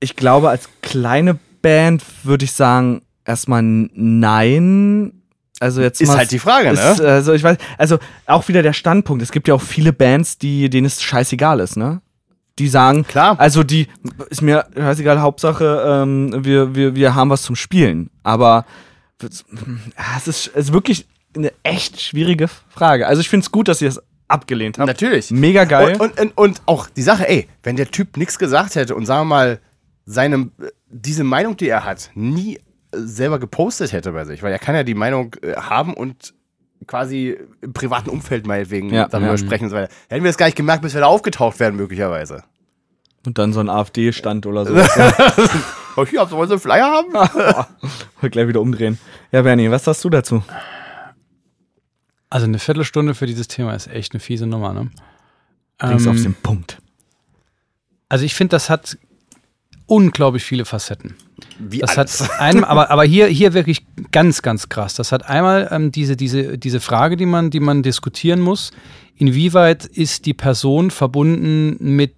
[0.01, 5.13] ich glaube, als kleine Band würde ich sagen, erstmal nein.
[5.61, 6.81] Also jetzt Ist mal- halt die Frage, ne?
[6.93, 9.23] ist, also ich weiß, also auch wieder der Standpunkt.
[9.23, 12.01] Es gibt ja auch viele Bands, die, denen es scheißegal ist, ne?
[12.59, 13.39] Die sagen, Klar.
[13.39, 13.87] also die
[14.31, 18.09] ist mir scheißegal, Hauptsache, ähm, wir, wir, wir haben was zum Spielen.
[18.23, 18.65] Aber
[19.23, 21.07] es ist, es ist wirklich
[21.37, 23.07] eine echt schwierige Frage.
[23.07, 24.87] Also ich finde es gut, dass ihr es abgelehnt habt.
[24.87, 25.31] Natürlich.
[25.31, 25.97] Mega geil.
[26.01, 29.23] Und, und, und, auch die Sache, ey, wenn der Typ nichts gesagt hätte und sagen
[29.23, 29.61] wir mal,
[30.07, 30.51] seine,
[30.89, 32.61] diese Meinung, die er hat, nie äh,
[32.93, 36.35] selber gepostet hätte bei sich, weil er kann ja die Meinung äh, haben und
[36.87, 39.39] quasi im privaten Umfeld meinetwegen Ja, darüber ja.
[39.39, 39.93] sprechen und so weiter.
[40.09, 42.45] Hätten wir es gar nicht gemerkt, bis wir da aufgetaucht werden, möglicherweise.
[43.27, 44.75] Und dann so ein AfD-Stand oder so.
[45.97, 47.13] Oh, hier, wollen Sie einen Flyer haben?
[48.21, 48.99] Wollte gleich wieder umdrehen.
[49.33, 50.43] Ja, Bernie, was sagst du dazu?
[52.29, 54.91] Also eine Viertelstunde für dieses Thema ist echt eine fiese Nummer, ne?
[55.79, 56.79] Bring's Ähm, auf den Punkt.
[58.09, 58.97] Also ich finde, das hat
[59.87, 61.17] unglaublich viele Facetten.
[61.59, 62.21] Wie Das alles.
[62.21, 64.95] hat einem, aber, aber hier, hier wirklich ganz, ganz krass.
[64.95, 68.71] Das hat einmal ähm, diese, diese, diese Frage, die man, die man diskutieren muss.
[69.17, 72.15] Inwieweit ist die Person verbunden mit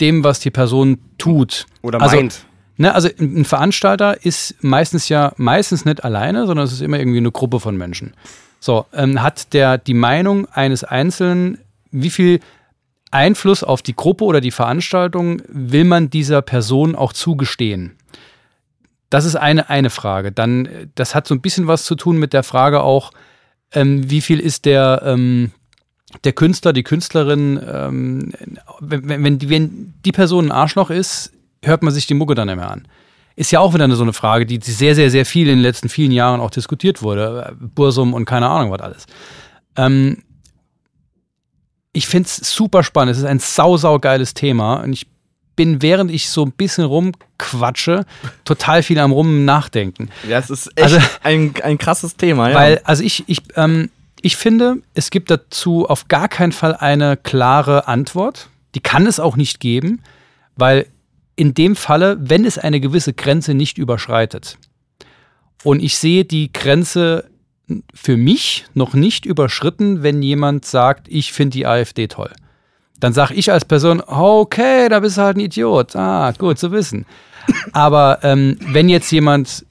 [0.00, 1.66] dem, was die Person tut?
[1.82, 2.45] Oder also, meint.
[2.78, 7.18] Ne, also ein Veranstalter ist meistens ja meistens nicht alleine, sondern es ist immer irgendwie
[7.18, 8.12] eine Gruppe von Menschen.
[8.60, 11.58] So, ähm, hat der die Meinung eines Einzelnen,
[11.90, 12.40] wie viel
[13.10, 17.96] Einfluss auf die Gruppe oder die Veranstaltung will man dieser Person auch zugestehen?
[19.08, 20.32] Das ist eine, eine Frage.
[20.32, 23.12] Dann, das hat so ein bisschen was zu tun mit der Frage auch,
[23.72, 25.52] ähm, wie viel ist der, ähm,
[26.24, 28.32] der Künstler, die Künstlerin, ähm,
[28.80, 31.32] wenn, wenn- wenn die Person ein Arschloch ist,
[31.64, 32.86] hört man sich die Mucke dann nicht mehr an.
[33.34, 35.62] Ist ja auch wieder eine, so eine Frage, die sehr, sehr, sehr viel in den
[35.62, 37.54] letzten vielen Jahren auch diskutiert wurde.
[37.60, 39.06] Bursum und keine Ahnung was alles.
[39.76, 40.22] Ähm,
[41.92, 43.12] ich finde es super spannend.
[43.12, 44.76] Es ist ein sau, sau geiles Thema.
[44.82, 45.06] Und ich
[45.54, 48.04] bin, während ich so ein bisschen rumquatsche,
[48.44, 50.10] total viel am Rum nachdenken.
[50.28, 52.54] Ja, es ist echt Also- ein, ein krasses Thema, ja.
[52.56, 53.90] Weil, also ich, ich, ähm,
[54.20, 58.48] ich finde, es gibt dazu auf gar keinen Fall eine klare Antwort.
[58.74, 60.02] Die kann es auch nicht geben,
[60.56, 60.86] weil
[61.36, 64.58] in dem Falle, wenn es eine gewisse Grenze nicht überschreitet
[65.64, 67.30] und ich sehe die Grenze
[67.94, 72.32] für mich noch nicht überschritten, wenn jemand sagt, ich finde die AfD toll.
[73.00, 75.96] Dann sage ich als Person, okay, da bist du halt ein Idiot.
[75.96, 77.04] Ah, gut zu wissen.
[77.72, 79.66] Aber ähm, wenn jetzt jemand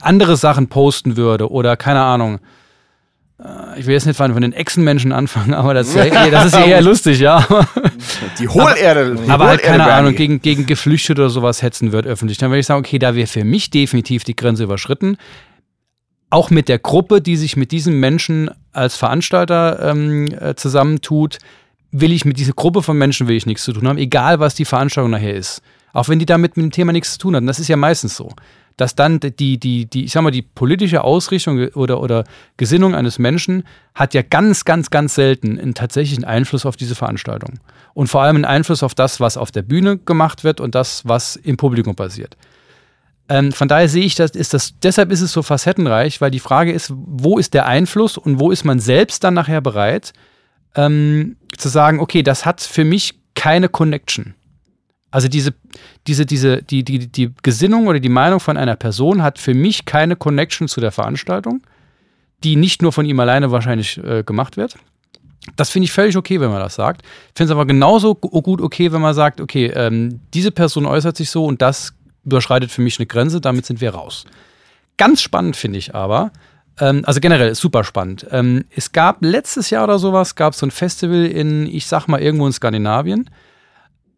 [0.00, 2.40] andere Sachen posten würde oder keine Ahnung.
[3.42, 6.46] Äh, Ich will jetzt nicht von den Echsenmenschen anfangen, aber das ist ja, eher- das
[6.46, 7.46] ist ja eher lustig, ja.
[8.38, 9.16] Die Hohlerde.
[9.16, 9.84] die aber halt keine.
[9.92, 12.38] Ahnung, gegen, gegen Geflüchtete oder sowas hetzen wird öffentlich.
[12.38, 15.16] Dann würde ich sagen, okay, da wäre für mich definitiv die Grenze überschritten.
[16.30, 21.38] Auch mit der Gruppe, die sich mit diesen Menschen als Veranstalter ähm, äh, zusammentut,
[21.90, 24.54] will ich mit dieser Gruppe von Menschen will ich nichts zu tun haben, egal was
[24.54, 25.62] die Veranstaltung nachher ist.
[25.94, 27.40] Auch wenn die damit mit dem Thema nichts zu tun hat.
[27.40, 28.28] Und das ist ja meistens so.
[28.78, 32.24] Dass dann die, die, die, ich sag mal, die politische Ausrichtung oder, oder
[32.56, 33.64] Gesinnung eines Menschen
[33.94, 37.58] hat ja ganz, ganz, ganz selten einen tatsächlichen Einfluss auf diese Veranstaltung.
[37.92, 41.06] Und vor allem einen Einfluss auf das, was auf der Bühne gemacht wird und das,
[41.06, 42.36] was im Publikum passiert.
[43.28, 46.38] Ähm, von daher sehe ich das, ist das, deshalb ist es so facettenreich, weil die
[46.38, 50.12] Frage ist, wo ist der Einfluss und wo ist man selbst dann nachher bereit,
[50.74, 54.34] ähm, zu sagen, okay, das hat für mich keine Connection.
[55.10, 55.54] Also diese,
[56.06, 59.84] diese, diese, die, die, die Gesinnung oder die Meinung von einer Person hat für mich
[59.84, 61.62] keine Connection zu der Veranstaltung,
[62.44, 64.76] die nicht nur von ihm alleine wahrscheinlich äh, gemacht wird.
[65.56, 67.02] Das finde ich völlig okay, wenn man das sagt.
[67.02, 71.16] Ich finde es aber genauso gut okay, wenn man sagt, okay, ähm, diese Person äußert
[71.16, 71.94] sich so und das
[72.24, 74.26] überschreitet für mich eine Grenze, damit sind wir raus.
[74.98, 76.32] Ganz spannend finde ich aber,
[76.80, 78.26] ähm, also generell super spannend.
[78.30, 82.08] Ähm, es gab letztes Jahr oder sowas, gab es so ein Festival in, ich sag
[82.08, 83.30] mal, irgendwo in Skandinavien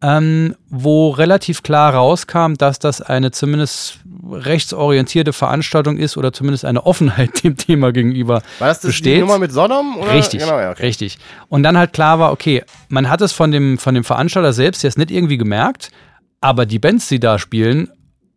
[0.01, 3.99] ähm, wo relativ klar rauskam, dass das eine zumindest
[4.31, 9.17] rechtsorientierte Veranstaltung ist oder zumindest eine Offenheit dem Thema gegenüber war das, das besteht.
[9.17, 9.97] Die Nummer mit Sodom?
[9.97, 10.13] Oder?
[10.13, 10.83] Richtig, genau, ja, okay.
[10.83, 11.19] richtig.
[11.49, 14.81] Und dann halt klar war, okay, man hat es von dem, von dem Veranstalter selbst
[14.83, 15.91] jetzt nicht irgendwie gemerkt,
[16.39, 17.89] aber die Bands, die da spielen,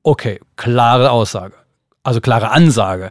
[0.03, 1.55] okay, klare Aussage,
[2.03, 3.11] also klare Ansage.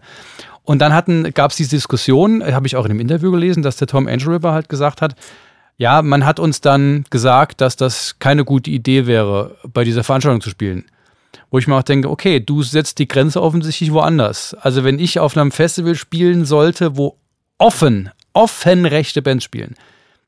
[0.64, 3.88] Und dann gab es diese Diskussion, habe ich auch in dem Interview gelesen, dass der
[3.88, 5.16] Tom Angel River halt gesagt hat,
[5.78, 10.42] ja, man hat uns dann gesagt, dass das keine gute Idee wäre, bei dieser Veranstaltung
[10.42, 10.86] zu spielen.
[11.50, 14.54] Wo ich mir auch denke, okay, du setzt die Grenze offensichtlich woanders.
[14.56, 17.18] Also wenn ich auf einem Festival spielen sollte, wo
[17.58, 19.76] offen, offen rechte Bands spielen,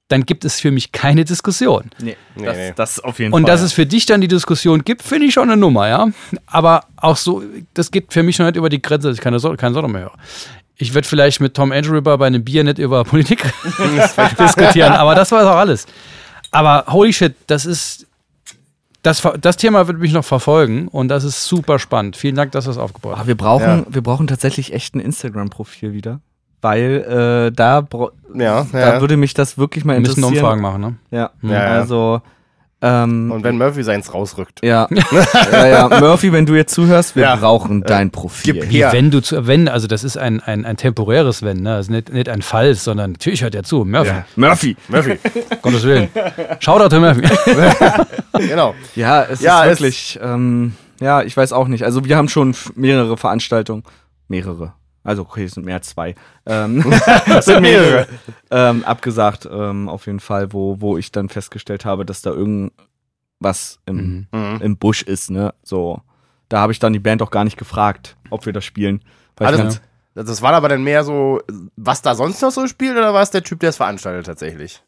[0.07, 1.89] dann gibt es für mich keine Diskussion.
[1.99, 2.73] Nee, das, nee.
[2.75, 3.51] das auf jeden Und Fall.
[3.51, 6.07] dass es für dich dann die Diskussion gibt, finde ich schon eine Nummer, ja.
[6.45, 9.39] Aber auch so, das geht für mich noch nicht über die Grenze, dass ich keine,
[9.39, 10.13] keine Sorge mehr höre
[10.77, 13.43] ich werde vielleicht mit Tom Andrew bei einem Bier nicht über Politik
[14.39, 15.85] diskutieren, aber das war auch alles.
[16.51, 18.07] Aber holy shit, das ist.
[19.01, 22.17] Das, das Thema wird mich noch verfolgen und das ist super spannend.
[22.17, 23.27] Vielen Dank, dass du das aufgebaut hast.
[23.27, 23.85] Wir brauchen, ja.
[23.87, 26.21] wir brauchen tatsächlich echt ein Instagram-Profil wieder.
[26.61, 27.05] Weil
[27.51, 27.87] äh, da,
[28.33, 29.01] ja, da ja.
[29.01, 30.23] würde mich das wirklich mal interessieren.
[30.23, 30.95] Wir müssen Umfragen machen, ne?
[31.11, 32.23] Ja, ja also
[32.85, 34.59] ähm, und wenn Murphy seins rausrückt.
[34.63, 34.87] Ja.
[35.51, 35.99] ja, ja.
[35.99, 37.35] Murphy, wenn du jetzt zuhörst, wir ja.
[37.35, 38.69] brauchen äh, dein Profil.
[38.69, 41.73] Wie wenn du zu, wenn, also das ist ein, ein, ein temporäres Wenn, ne?
[41.73, 43.85] Also nicht, nicht ein Fall, sondern natürlich hört er zu.
[43.85, 44.09] Murphy.
[44.09, 44.25] Ja.
[44.35, 44.77] Murphy.
[44.87, 45.17] Murphy.
[45.63, 46.09] Gottes Willen.
[46.59, 47.23] Shoutout to Murphy.
[48.47, 48.75] genau.
[48.95, 51.85] Ja, es ja, ist wirklich, ähm, ja, ich weiß auch nicht.
[51.85, 53.81] Also wir haben schon mehrere Veranstaltungen.
[54.27, 54.73] Mehrere.
[55.05, 56.15] Also, okay, es sind mehr als zwei.
[56.47, 56.85] Ähm,
[57.25, 58.07] das sind mehrere.
[58.51, 63.79] ähm, abgesagt, ähm, auf jeden Fall, wo, wo ich dann festgestellt habe, dass da irgendwas
[63.87, 64.59] im, mhm.
[64.61, 65.55] im Busch ist, ne?
[65.63, 66.01] So.
[66.47, 69.03] Da habe ich dann die Band auch gar nicht gefragt, ob wir das spielen.
[69.37, 69.81] Also, das,
[70.13, 71.41] das war aber dann mehr so,
[71.75, 74.83] was da sonst noch so spielt, oder war es der Typ, der es veranstaltet tatsächlich?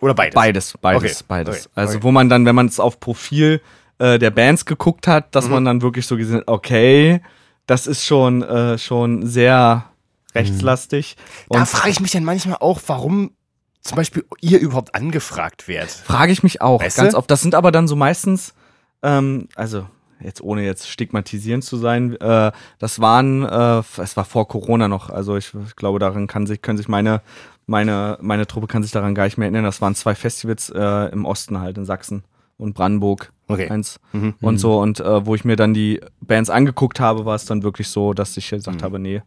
[0.00, 0.34] Oder beides?
[0.34, 1.24] Beides, beides, okay.
[1.28, 1.66] beides.
[1.66, 1.72] Okay.
[1.74, 3.60] Also, wo man dann, wenn man es auf Profil
[3.98, 5.52] äh, der Bands geguckt hat, dass mhm.
[5.52, 7.20] man dann wirklich so gesehen hat, okay,
[7.66, 9.86] das ist schon, äh, schon sehr
[10.34, 11.16] rechtslastig.
[11.48, 11.54] Mhm.
[11.54, 13.32] da frage ich mich dann manchmal auch, warum
[13.80, 15.90] zum Beispiel ihr überhaupt angefragt werdet.
[15.90, 17.18] Frage ich mich auch weißt ganz du?
[17.18, 17.30] oft.
[17.30, 18.54] Das sind aber dann so meistens,
[19.02, 19.86] ähm, also
[20.20, 25.10] jetzt ohne jetzt stigmatisierend zu sein, äh, das waren, äh, es war vor Corona noch,
[25.10, 27.20] also ich, ich, glaube, daran kann sich, können sich meine,
[27.66, 29.64] meine, meine Truppe kann sich daran gar nicht mehr erinnern.
[29.64, 32.24] Das waren zwei Festivals äh, im Osten halt in Sachsen
[32.56, 33.68] und Brandenburg okay.
[33.70, 34.34] eins mhm.
[34.40, 34.80] und so.
[34.80, 38.14] Und äh, wo ich mir dann die Bands angeguckt habe, war es dann wirklich so,
[38.14, 38.84] dass ich gesagt mhm.
[38.84, 39.22] habe, nee,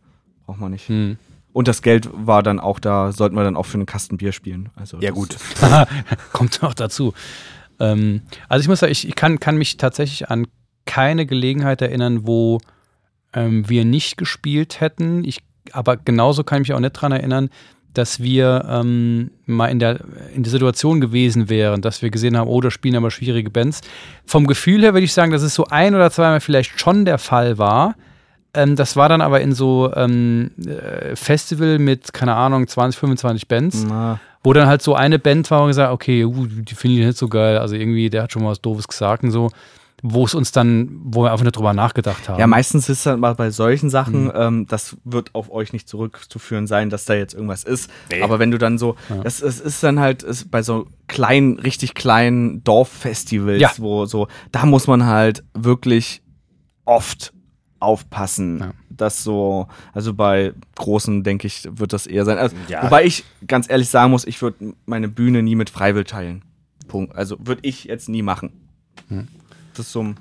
[0.45, 0.89] braucht man nicht.
[0.89, 1.17] Mhm.
[1.53, 4.32] Und das Geld war dann auch da, sollten wir dann auch für einen Kasten Bier
[4.32, 4.69] spielen.
[4.75, 5.38] Also ja, gut.
[6.34, 7.13] Kommt noch dazu.
[7.80, 10.47] Ähm, also ich muss sagen, ich, ich kann, kann mich tatsächlich an
[10.86, 12.60] keine Gelegenheit erinnern, wo
[13.34, 15.23] ähm, wir nicht gespielt hätten.
[15.23, 15.39] Ich,
[15.71, 17.49] aber genauso kann ich mich auch nicht daran erinnern,
[17.93, 20.00] dass wir ähm, mal in der,
[20.36, 23.82] in der Situation gewesen wären, dass wir gesehen haben, oh, da spielen aber schwierige Bands.
[24.26, 27.17] Vom Gefühl her würde ich sagen, dass es so ein oder zweimal vielleicht schon der
[27.17, 27.95] Fall war.
[28.54, 33.47] Ähm, das war dann aber in so ähm, äh, Festival mit, keine Ahnung, 20, 25
[33.47, 34.19] Bands, Na.
[34.43, 37.17] wo dann halt so eine Band war und gesagt, okay, uh, die finde ich nicht
[37.17, 37.58] so geil.
[37.58, 39.50] Also irgendwie, der hat schon mal was Doofes gesagt und so
[40.03, 42.39] wo es uns dann, wo wir einfach nicht drüber nachgedacht haben.
[42.39, 44.31] Ja, meistens ist es dann mal bei solchen Sachen, mhm.
[44.36, 47.89] ähm, das wird auf euch nicht zurückzuführen sein, dass da jetzt irgendwas ist.
[48.12, 48.21] Nee.
[48.21, 49.23] Aber wenn du dann so, ja.
[49.23, 53.71] das, es ist dann halt ist bei so kleinen, richtig kleinen Dorffestivals, ja.
[53.77, 56.21] wo so, da muss man halt wirklich
[56.86, 57.33] oft
[57.79, 58.71] aufpassen, ja.
[58.89, 62.38] dass so, also bei großen, denke ich, wird das eher sein.
[62.38, 62.83] Also, ja.
[62.83, 66.43] Wobei ich ganz ehrlich sagen muss, ich würde meine Bühne nie mit Freiwill teilen.
[66.87, 67.15] Punkt.
[67.15, 68.52] Also würde ich jetzt nie machen.
[69.10, 69.27] Hm
[69.80, 70.13] das so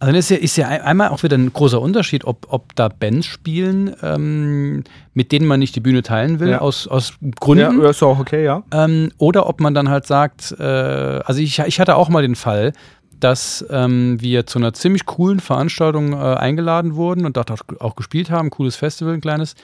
[0.00, 2.88] also dann ist ja, ist ja einmal auch wieder ein großer Unterschied, ob, ob da
[2.88, 6.60] Bands spielen, ähm, mit denen man nicht die Bühne teilen will, ja.
[6.60, 7.82] aus, aus Gründen.
[7.82, 8.62] Ja, ist auch okay, ja.
[8.72, 12.36] Ähm, oder ob man dann halt sagt, äh, also ich, ich hatte auch mal den
[12.36, 12.74] Fall,
[13.18, 18.30] dass ähm, wir zu einer ziemlich coolen Veranstaltung äh, eingeladen wurden und dort auch gespielt
[18.30, 19.56] haben, cooles Festival, ein kleines,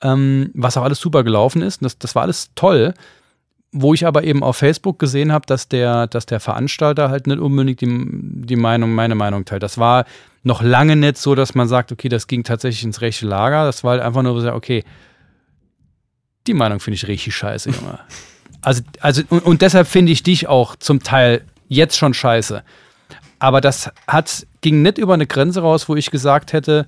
[0.00, 1.84] ähm, was auch alles super gelaufen ist.
[1.84, 2.94] Das, das war alles toll
[3.72, 7.40] wo ich aber eben auf Facebook gesehen habe, dass der, dass der Veranstalter halt nicht
[7.40, 9.62] unbedingt die, die Meinung, meine Meinung teilt.
[9.62, 10.04] Das war
[10.42, 13.64] noch lange nicht so, dass man sagt, okay, das ging tatsächlich ins rechte Lager.
[13.64, 14.84] Das war halt einfach nur so, okay,
[16.46, 17.98] die Meinung finde ich richtig scheiße, Junge.
[18.60, 22.62] Also, also und, und deshalb finde ich dich auch zum Teil jetzt schon scheiße.
[23.38, 26.86] Aber das hat, ging nicht über eine Grenze raus, wo ich gesagt hätte,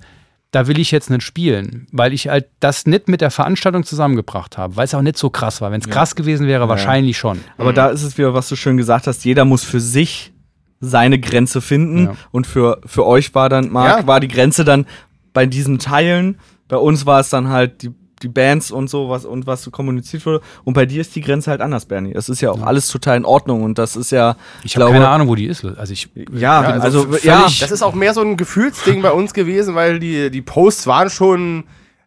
[0.55, 4.57] da will ich jetzt nicht spielen, weil ich halt das nicht mit der Veranstaltung zusammengebracht
[4.57, 5.71] habe, weil es auch nicht so krass war.
[5.71, 7.41] Wenn es krass gewesen wäre, wahrscheinlich schon.
[7.57, 10.31] Aber da ist es wieder, was du schön gesagt hast, jeder muss für sich
[10.79, 12.05] seine Grenze finden.
[12.05, 12.15] Ja.
[12.31, 14.07] Und für, für euch war dann, Marc, Ja.
[14.07, 14.85] war die Grenze dann
[15.33, 16.39] bei diesen Teilen.
[16.69, 17.91] Bei uns war es dann halt die,
[18.25, 20.41] die Bands und so was und was so kommuniziert wurde.
[20.63, 22.13] Und bei dir ist die Grenze halt anders, Bernie.
[22.13, 25.07] Es ist ja auch alles total in Ordnung und das ist ja, Ich habe keine
[25.07, 25.63] Ahnung, wo die ist.
[25.63, 29.11] Also ich, Ja, Ja, also, also ja, Das ist auch mehr so ein Gefühlsding bei
[29.11, 31.65] uns gewesen, weil die, die Posts waren schon,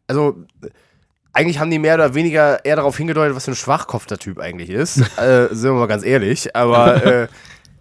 [0.09, 0.37] also
[1.33, 4.41] eigentlich haben die mehr oder weniger eher darauf hingedeutet, was für ein Schwachkopf der Typ
[4.41, 4.99] eigentlich ist.
[5.19, 6.57] äh, sind wir mal ganz ehrlich.
[6.57, 7.29] Aber äh,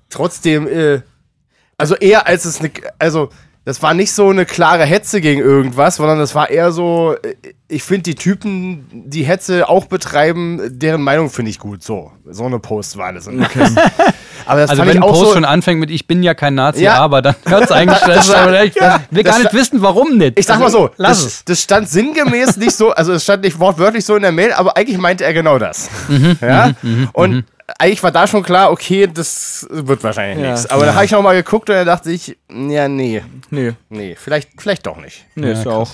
[0.10, 1.02] trotzdem, äh,
[1.78, 3.30] also eher als es eine, also
[3.68, 7.36] das war nicht so eine klare Hetze gegen irgendwas, sondern das war eher so, äh,
[7.68, 11.84] ich finde die Typen, die Hetze auch betreiben, deren Meinung finde ich gut.
[11.84, 13.28] So, so eine Post war das.
[14.46, 16.56] Aber das also wenn ich auch Post so, schon anfängt mit Ich bin ja kein
[16.56, 17.00] Nazi, Ja.
[17.00, 19.02] aber dann hört es eigentlich das ich Ja.
[19.12, 20.40] will gar nicht wissen, warum nicht.
[20.40, 21.44] Ich sag mal so, lass das, es.
[21.44, 24.78] das stand sinngemäß nicht so, also es stand nicht wortwörtlich so in der Mail, aber
[24.78, 25.90] eigentlich meinte er genau das.
[26.08, 26.72] Mhm, ja?
[27.12, 27.44] Und
[27.80, 30.52] eigentlich war da schon klar, okay, das wird wahrscheinlich Ja.
[30.52, 30.68] nichts.
[30.70, 34.16] Aber da habe ich noch mal geguckt und da dachte ich, ja, nee, nee, nee,
[34.16, 35.26] vielleicht, vielleicht doch nicht.
[35.36, 35.92] nee, ist ja auch.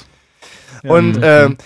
[0.84, 1.58] Und ähm,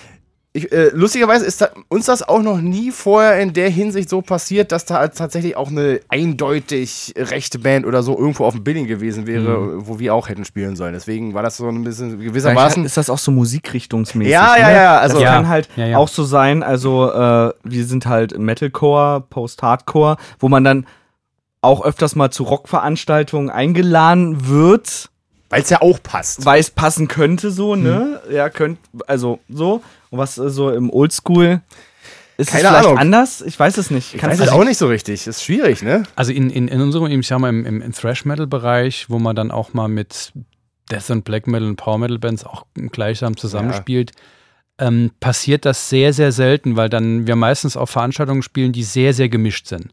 [0.57, 4.21] ich, äh, lustigerweise ist da, uns das auch noch nie vorher in der Hinsicht so
[4.21, 8.87] passiert, dass da tatsächlich auch eine eindeutig rechte Band oder so irgendwo auf dem Billing
[8.87, 10.93] gewesen wäre, wo wir auch hätten spielen sollen.
[10.93, 12.85] Deswegen war das so ein bisschen gewissermaßen.
[12.85, 14.31] ist das auch so musikrichtungsmäßig.
[14.33, 14.73] Ja, ja, ne?
[14.75, 15.33] ja, also- das Ja.
[15.33, 15.97] kann halt Ja, ja.
[15.97, 16.63] auch so sein.
[16.63, 20.85] Also äh, wir sind halt Metalcore, Post-Hardcore, wo man dann
[21.61, 25.09] auch öfters mal zu Rockveranstaltungen eingeladen wird,
[25.49, 26.45] Weil es ja auch passt.
[26.45, 28.21] weil es passen könnte, so ne?
[28.31, 29.81] Ja, könnt also so.
[30.09, 31.61] Und was äh, so im Oldschool
[32.37, 32.97] ist Keine es vielleicht Ahnung.
[32.99, 33.41] anders?
[33.41, 34.13] Ich weiß es nicht.
[34.13, 35.25] Ich Kannst weiß es auch nicht so richtig.
[35.25, 36.03] Ist schwierig, ne?
[36.15, 39.73] Also in, in, in unserem, ich sag mal, im, im, Thrash-Metal-Bereich, wo man dann auch
[39.73, 40.33] mal mit
[40.91, 44.11] Death und Black Metal und Power Metal Bands auch gleichsam zusammenspielt,
[44.79, 49.13] ähm, passiert das sehr, sehr selten, weil dann wir meistens auf Veranstaltungen spielen, die sehr,
[49.13, 49.91] sehr gemischt sind.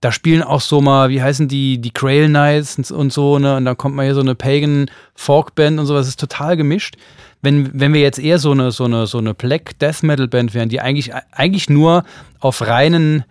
[0.00, 3.56] Da spielen auch so mal, wie heißen die, die Grail Knights und, und so, ne?
[3.56, 6.96] Und dann kommt mal hier so eine Pagan Folk Band und sowas, ist total gemischt.
[7.42, 10.52] Wenn, wenn wir jetzt eher so eine, so eine, so eine Black Death Metal Band
[10.54, 12.04] wären, die eigentlich, eigentlich nur
[12.38, 13.24] auf reinen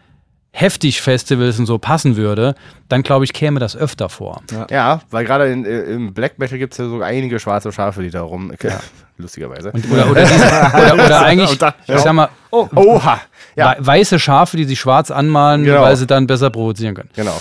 [0.52, 2.56] heftig Festivals und so passen würde,
[2.88, 4.42] dann glaube ich, käme das öfter vor.
[4.72, 8.10] Ja, weil gerade äh, im Black Metal gibt es ja so einige schwarze Schafe, die
[8.10, 8.52] da rum.
[9.18, 9.72] Lustigerweise.
[9.92, 13.22] Oder, oder, diese, oder, oder eigentlich, Und da- ich sag mal, Oha!
[13.56, 15.82] Ja, wei- weiße Schafe, die sich schwarz anmalen, Genau.
[15.84, 17.10] weil sie dann besser provozieren können.
[17.16, 17.40] genau.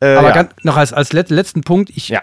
[0.00, 0.34] Äh, Aber ja.
[0.34, 2.22] ganz, noch als, als let, letzten Punkt, ich Ja.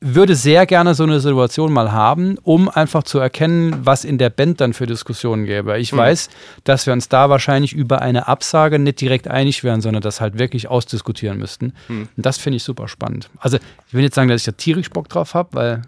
[0.00, 4.30] Würde sehr gerne so eine Situation mal haben, um einfach zu erkennen, was in der
[4.30, 5.78] Band dann für Diskussionen gäbe.
[5.78, 6.28] Ich weiß,
[6.64, 10.38] dass wir uns da wahrscheinlich über eine Absage nicht direkt einig wären, sondern das halt
[10.38, 11.72] wirklich ausdiskutieren müssten.
[11.88, 13.30] Und das finde ich super spannend.
[13.38, 15.82] Also ich will nicht sagen, dass ich da tierisch Bock drauf habe, weil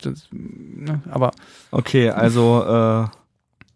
[0.00, 1.32] das, ne, aber
[1.70, 3.19] Okay, also äh,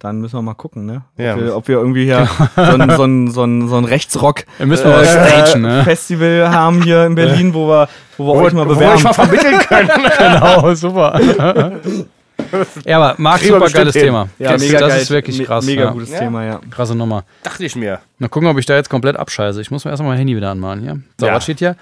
[0.05, 1.03] dann müssen wir mal gucken, ne?
[1.15, 1.37] Ob, Ja.
[1.37, 4.77] wir, ob wir irgendwie hier so ein, so ein, so ein, so ein Rechtsrock mal
[4.77, 5.83] stagen, ne?
[5.85, 7.89] Festival haben hier in Berlin, wo wir,
[8.19, 8.97] wo wir euch mal Wo wir bewerben.
[8.97, 9.91] euch mal vermitteln können.
[10.19, 11.19] Genau, super.
[12.85, 14.29] ja, aber Marc, super geiles Thema.
[14.39, 15.01] ja, das, mega das geil.
[15.03, 15.65] ist wirklich Me- krass.
[15.65, 15.91] Mega ja.
[15.91, 16.19] gutes Ja.
[16.19, 16.61] Thema, ja.
[16.71, 17.25] Krasse Nummer.
[17.43, 18.01] Dachte ich mir.
[18.19, 19.61] Mal gucken, ob ich da jetzt komplett abscheiße.
[19.61, 21.01] Ich muss mir erstmal mein Handy wieder anmalen hier.
[21.19, 21.35] So, Ja.
[21.35, 21.77] was steht hier?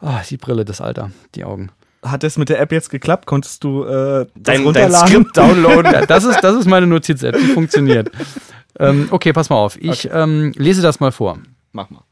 [0.00, 1.70] Ah, die Brille, das Alter, die Augen.
[2.10, 3.26] Hat es mit der App jetzt geklappt?
[3.26, 4.92] Konntest du äh, Dein, dein?
[4.92, 6.06] Skript downloaden.
[6.06, 8.10] Das ist, das ist meine Notiz-App, die funktioniert.
[8.78, 9.76] ähm, okay, pass mal auf.
[9.80, 11.38] Ich ähm, lese das mal vor.
[11.72, 12.02] Mach mal.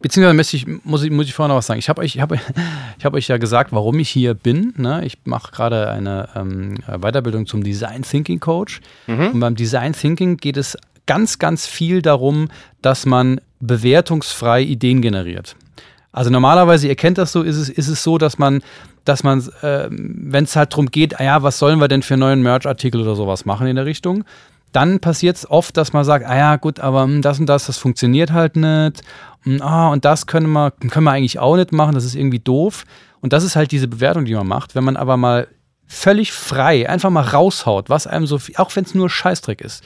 [0.00, 1.78] Beziehungsweise muss ich, muss ich, muss ich vorher noch was sagen.
[1.78, 2.32] Ich habe euch, ich hab,
[2.98, 4.74] ich hab euch ja gesagt, warum ich hier bin.
[4.76, 5.04] Ne?
[5.04, 8.80] Ich mache gerade eine ähm, Weiterbildung zum Design Thinking Coach.
[9.06, 12.48] Und beim Design Thinking geht es ganz, ganz viel darum,
[12.82, 15.56] dass man bewertungsfrei Ideen generiert.
[16.12, 18.62] Also normalerweise, ihr kennt das so, ist es, ist es so, dass man,
[19.04, 22.16] dass man, ähm, wenn es halt darum geht, ah ja, was sollen wir denn für
[22.16, 24.24] neuen Merch-Artikel oder sowas machen in der Richtung,
[24.72, 27.66] dann passiert es oft, dass man sagt, ah ja, gut, aber hm, das und das,
[27.66, 29.02] das funktioniert halt nicht.
[29.42, 32.38] Hm, Ah, und das können wir, können wir eigentlich auch nicht machen, das ist irgendwie
[32.38, 32.84] doof.
[33.20, 34.74] Und das ist halt diese Bewertung, die man macht.
[34.74, 35.48] Wenn man aber mal
[35.86, 39.82] völlig frei einfach mal raushaut, was einem so, viel, auch wenn es nur Scheißdreck ist,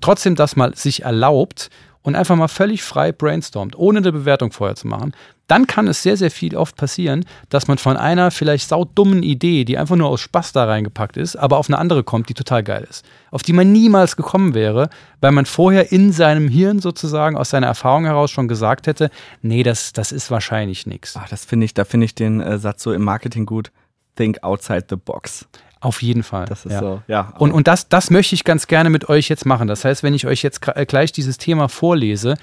[0.00, 1.70] trotzdem das mal sich erlaubt
[2.06, 5.12] und einfach mal völlig frei brainstormt, ohne eine Bewertung vorher zu machen,
[5.48, 9.64] dann kann es sehr, sehr viel oft passieren, dass man von einer vielleicht saudummen Idee,
[9.64, 12.62] die einfach nur aus Spaß da reingepackt ist, aber auf eine andere kommt, die total
[12.62, 13.04] geil ist.
[13.32, 14.88] Auf die man niemals gekommen wäre,
[15.20, 19.10] weil man vorher in seinem Hirn sozusagen aus seiner Erfahrung heraus schon gesagt hätte,
[19.42, 21.16] nee, das, das ist wahrscheinlich nichts.
[21.16, 23.72] Ach, das finde ich, da finde ich den äh, Satz so im Marketing gut.
[24.14, 25.46] think outside the box.
[25.86, 26.46] Auf jeden Fall.
[26.46, 26.80] Das ist ja.
[26.80, 27.32] so, ja.
[27.38, 29.68] Und, und das, das möchte ich ganz gerne mit euch jetzt machen.
[29.68, 32.34] Das heißt, wenn ich euch jetzt äh, gleich dieses Thema vorlese,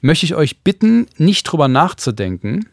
[0.00, 2.66] möchte ich euch bitten, nicht drüber nachzudenken,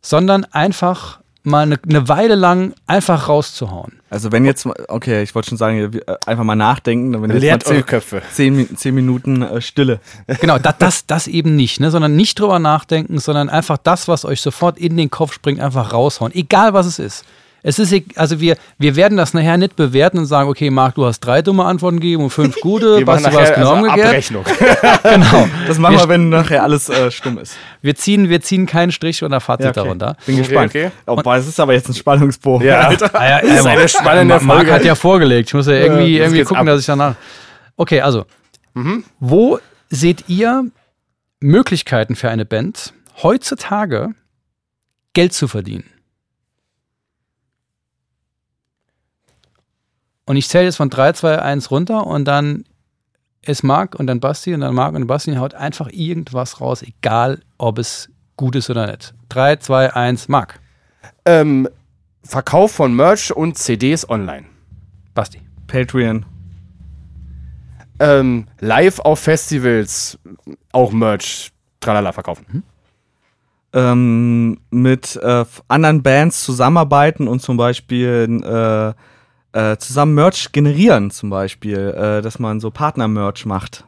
[0.00, 4.00] sondern einfach mal eine, eine Weile lang einfach rauszuhauen.
[4.08, 7.20] Also wenn jetzt, okay, ich wollte schon sagen, äh, einfach mal nachdenken.
[7.20, 8.22] Wenn jetzt Leert mal eure Köpfe.
[8.32, 10.00] zehn, zehn Minuten äh, Stille.
[10.40, 11.90] Genau, das, das, das eben nicht, ne?
[11.90, 15.92] sondern nicht drüber nachdenken, sondern einfach das, was euch sofort in den Kopf springt, einfach
[15.92, 16.34] raushauen.
[16.34, 17.26] Egal was es ist.
[17.68, 21.04] Es ist, also wir, wir werden das nachher nicht bewerten und sagen, okay, Marc, du
[21.04, 24.02] hast drei dumme Antworten gegeben und fünf gute, Wir Basti, du hast nachher genau also.
[24.02, 24.44] Abrechnung.
[25.02, 25.48] Genau.
[25.66, 27.56] Das machen wir, wenn nachher alles äh, stumm ist.
[27.82, 30.16] Wir ziehen, wir ziehen keinen Strich oder Fazit darunter.
[30.24, 30.70] Bin Okay, gespannt.
[30.70, 30.90] okay.
[31.06, 32.66] Oh, boah, das ist aber jetzt ein Spannungsbogen.
[32.66, 32.88] Ja.
[32.88, 33.10] Alter.
[33.14, 35.50] Ah, ja, Das ist ja, eine spannende Ma- Marc hat ja vorgelegt.
[35.50, 36.66] Ich muss ja irgendwie, jetzt irgendwie gucken, ab.
[36.66, 37.16] dass ich danach.
[37.76, 38.24] Okay, also.
[39.20, 39.58] Wo
[39.90, 40.64] seht ihr
[41.40, 44.10] Möglichkeiten für eine Band, heutzutage
[45.12, 45.84] Geld zu verdienen?
[50.28, 52.64] Und ich zähle jetzt von 3, 2, 1 runter und dann
[53.40, 57.40] ist Marc und dann Basti und dann Marc und Basti haut einfach irgendwas raus, egal
[57.56, 59.14] ob es gut ist oder nicht.
[59.30, 60.60] 3, 2, 1, Marc.
[61.24, 61.66] ähm,
[62.24, 64.44] Verkauf von Merch und CDs online.
[65.14, 65.40] Basti.
[65.66, 66.26] Patreon.
[67.98, 70.18] Ähm, live auf Festivals
[70.72, 72.64] auch Merch, tralala, verkaufen.
[73.72, 78.92] ähm, mit äh, anderen Bands zusammenarbeiten und zum Beispiel äh,
[79.52, 83.84] äh, zusammen Merch generieren, zum Beispiel, äh, dass man so Partner-Merch macht.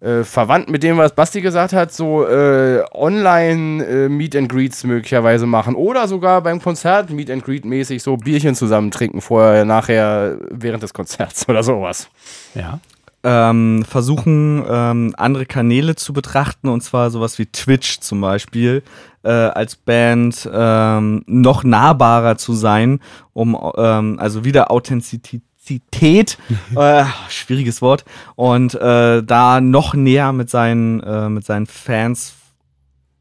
[0.00, 4.82] Äh, verwandt mit dem, was Basti gesagt hat, so äh, online äh, Meet and Greets
[4.82, 9.64] möglicherweise machen oder sogar beim Konzert Meet and Greet mäßig so Bierchen zusammen trinken vorher,
[9.64, 12.08] nachher, während des Konzerts oder sowas.
[12.56, 12.80] Ja.
[13.24, 18.82] Ähm, versuchen, ähm, andere Kanäle zu betrachten, und zwar sowas wie Twitch zum Beispiel,
[19.22, 22.98] äh, als Band ähm, noch nahbarer zu sein,
[23.32, 26.36] um ähm, also wieder Authentizität,
[26.76, 28.04] äh, schwieriges Wort,
[28.34, 32.34] und äh, da noch näher mit seinen, äh, mit seinen Fans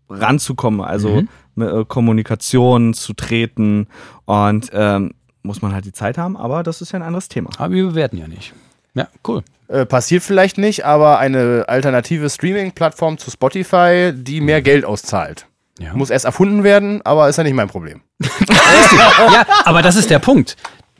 [0.09, 1.29] ranzukommen, also Mhm.
[1.55, 3.87] mit, äh, Kommunikation zu treten
[4.25, 7.49] und ähm, muss man halt die Zeit haben, aber das ist ja ein anderes Thema.
[7.57, 8.53] Aber wir bewerten ja nicht.
[8.93, 9.43] Ja, cool.
[9.71, 15.45] Äh, passiert vielleicht nicht, aber eine alternative Streaming-Plattform zu Spotify, die mehr Geld auszahlt.
[15.79, 15.93] Ja.
[15.93, 18.01] Muss erst erfunden werden, aber ist ja nicht mein Problem.
[18.19, 20.57] ja, aber das ist der Punkt.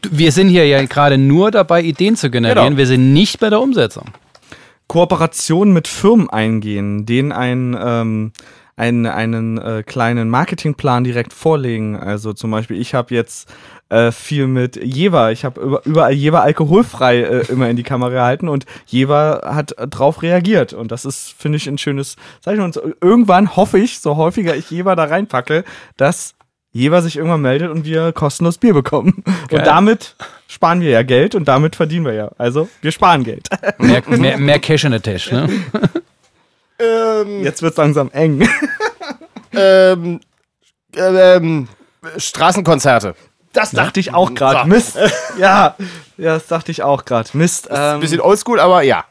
[0.10, 2.68] Wir sind hier ja gerade nur dabei, Ideen zu generieren.
[2.70, 2.78] Genau.
[2.78, 4.06] Wir sind nicht bei der Umsetzung.
[4.88, 8.32] Kooperationen mit Firmen eingehen, denen einen, ähm,
[8.78, 11.98] einen, einen äh, kleinen Marketingplan direkt vorlegen.
[11.98, 13.50] Also zum Beispiel, ich habe jetzt
[13.92, 18.10] äh, viel mit Jever, ich habe über, überall Jever alkoholfrei äh, immer in die Kamera
[18.10, 20.72] gehalten und Jever hat drauf reagiert.
[20.74, 22.62] Und das ist, finde ich, ein schönes Zeichen.
[22.62, 25.66] Und irgendwann hoffe ich, so häufiger ich Jever da reinpacke,
[25.98, 26.36] dass
[26.72, 29.24] Jever sich irgendwann meldet und wir kostenlos Bier bekommen.
[29.50, 29.60] Geil.
[29.60, 30.16] Und damit
[30.48, 32.32] sparen wir ja Geld und damit verdienen wir ja.
[32.38, 33.50] Also wir sparen Geld.
[33.78, 35.32] Mehr, mehr, mehr Cash in the Tash.
[35.32, 35.50] Ne?
[36.80, 38.48] Ähm, Jetzt wird's langsam eng.
[39.54, 40.20] ähm,
[40.96, 41.68] äh, ähm,
[42.18, 43.16] Straßenkonzerte.
[43.54, 44.68] Das dachte ich auch gerade.
[44.70, 44.98] Mist.
[45.38, 45.76] Ja,
[46.18, 47.30] ja, das dachte ich auch gerade.
[47.34, 47.72] Mist.
[47.72, 49.06] Ein Ähm, bisschen oldschool, aber ja.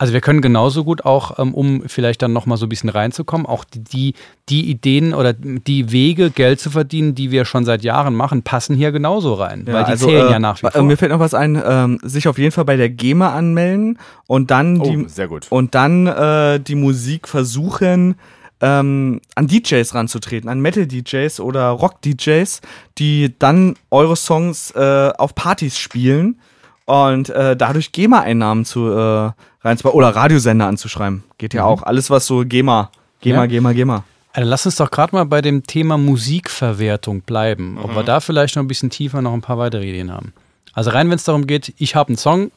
[0.00, 3.46] Also wir können genauso gut auch, ähm, um vielleicht dann nochmal so ein bisschen reinzukommen,
[3.46, 4.14] auch die,
[4.48, 8.76] die, Ideen oder die Wege, Geld zu verdienen, die wir schon seit Jahren machen, passen
[8.76, 9.66] hier genauso rein.
[9.66, 10.82] weil die zählen äh, ja nach wie äh, vor.
[10.84, 14.52] Mir fällt noch was ein, ähm, sich auf jeden Fall bei der GEMA anmelden und
[14.52, 15.48] dann Oh, die sehr gut.
[15.50, 18.14] und dann äh, die Musik versuchen
[18.60, 22.60] ähm, an DJs ranzutreten, an Metal-DJs oder Rock-DJs,
[22.98, 26.40] die dann eure Songs äh, auf Partys spielen
[26.86, 29.30] und äh, dadurch GEMA-Einnahmen zu äh,
[29.62, 31.22] reinzubauen oder Radiosender anzuschreiben.
[31.38, 31.82] Geht ja auch.
[31.82, 32.90] Alles, was so GEMA,
[33.20, 33.46] GEMA, Ja.
[33.46, 34.04] GEMA, GEMA.
[34.32, 37.78] Also lass uns doch gerade mal bei dem Thema Musikverwertung bleiben.
[37.82, 37.96] Ob Mhm.
[37.96, 40.32] wir da vielleicht noch ein bisschen tiefer noch ein paar weitere Ideen haben.
[40.72, 42.50] Also rein, wenn es darum geht, ich habe einen Song,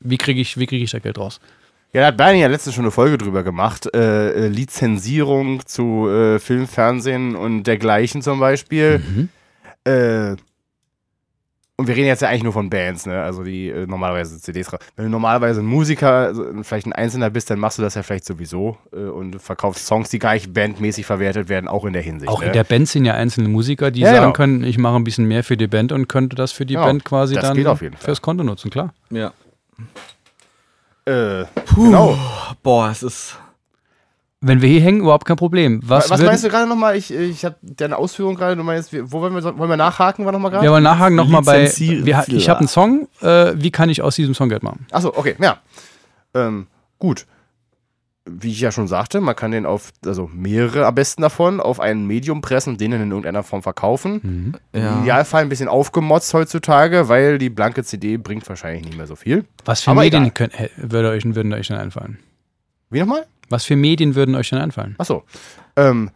[0.00, 1.40] wie kriege ich, wie krieg ich da Geld raus?
[1.92, 3.88] Ja, da hat Bernie ja letztens schon eine Folge drüber gemacht.
[3.94, 9.28] Äh, äh, Lizenzierung zu äh, Film, Fernsehen und dergleichen zum Beispiel.
[9.84, 10.36] Äh,
[11.76, 13.22] und wir reden jetzt ja eigentlich nur von Bands, ne?
[13.22, 14.70] Also die äh, normalerweise CDs.
[14.96, 18.02] Wenn du normalerweise ein Musiker, also vielleicht ein Einzelner bist, dann machst du das ja
[18.02, 22.02] vielleicht sowieso äh, und verkaufst Songs, die gar nicht bandmäßig verwertet werden, auch in der
[22.02, 22.30] Hinsicht.
[22.30, 22.48] Auch ne?
[22.48, 24.32] in der Band sind ja einzelne Musiker, die Ja, sagen genau.
[24.34, 26.84] können, ich mache ein bisschen mehr für die Band und könnte das für die Genau,
[26.86, 27.90] Band quasi das dann Fall.
[27.98, 28.92] fürs Konto nutzen, klar.
[29.08, 29.32] Ja.
[31.10, 31.44] Äh,
[31.74, 32.16] genau.
[32.62, 33.36] Boah, es ist.
[34.42, 35.80] Wenn wir hier hängen, überhaupt kein Problem.
[35.84, 36.96] Was, Was, meinst du gerade nochmal?
[36.96, 38.56] Ich, ich habe deine Ausführung gerade.
[38.56, 40.24] Du meinst, wir- wo wollen wir, wollen wir nachhaken?
[40.24, 40.64] War nochmal gerade?
[40.64, 44.16] Wir wollen nachhaken nochmal bei, wir, ich habe einen Song, äh, wie kann ich aus
[44.16, 44.86] diesem Song Geld machen?
[44.92, 45.58] Achso, okay, ja.
[46.34, 47.26] Ähm, gut.
[48.26, 51.80] Wie ich ja schon sagte, man kann den auf, also mehrere am besten davon, auf
[51.80, 54.20] ein Medium pressen und den in irgendeiner Form verkaufen.
[54.22, 54.54] Mhm.
[54.72, 59.16] Im Idealfall ein bisschen aufgemotzt heutzutage, weil die blanke CD bringt wahrscheinlich nicht mehr so
[59.16, 59.44] viel.
[59.64, 60.48] Was für Aber Medien egal.
[60.48, 62.18] können, äh, würde euch, würden euch denn einfallen?
[62.90, 63.26] Wie nochmal?
[63.48, 64.94] Was für Medien würden euch denn einfallen?
[64.98, 65.24] Achso.
[65.76, 66.10] Ähm,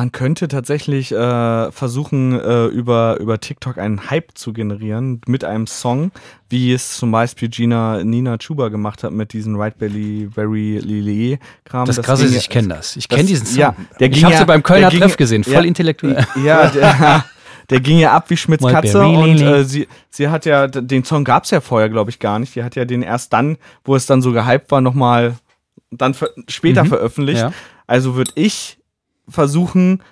[0.00, 5.66] Man könnte tatsächlich äh, versuchen, äh, über, über TikTok einen Hype zu generieren mit einem
[5.66, 6.10] Song,
[6.48, 11.38] wie es zum Beispiel Gina, Nina Chuba gemacht hat mit diesem Right Belly, Very Lily
[11.64, 11.84] Kram.
[11.86, 12.96] Das, Krasse ist, ich kenne das.
[12.96, 13.58] Ich das- kenne diesen Song.
[13.58, 16.26] Ja, der ich habe ja- sie beim Kölner Treff gesehen, voll ja, intellektuell.
[16.42, 17.26] Ja, der,
[17.68, 21.24] der ging ja ab wie Schmitz Katze und äh, sie, sie hat ja, den Song
[21.24, 22.54] gab es ja vorher, glaube ich, gar nicht.
[22.56, 25.34] Die hat ja den erst dann, wo es dann so gehypt war, nochmal
[25.90, 26.16] dann
[26.48, 26.88] später Mhm.
[26.88, 27.40] veröffentlicht.
[27.42, 27.52] Ja.
[27.86, 28.78] Also würde ich
[29.30, 30.02] versuchen,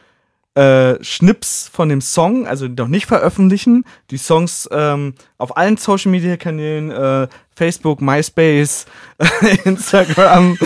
[0.55, 6.11] äh, Schnips von dem Song, also noch nicht veröffentlichen, die Songs ähm, auf allen Social
[6.11, 8.87] Media Kanälen, äh, Facebook, MySpace,
[9.65, 10.57] Instagram,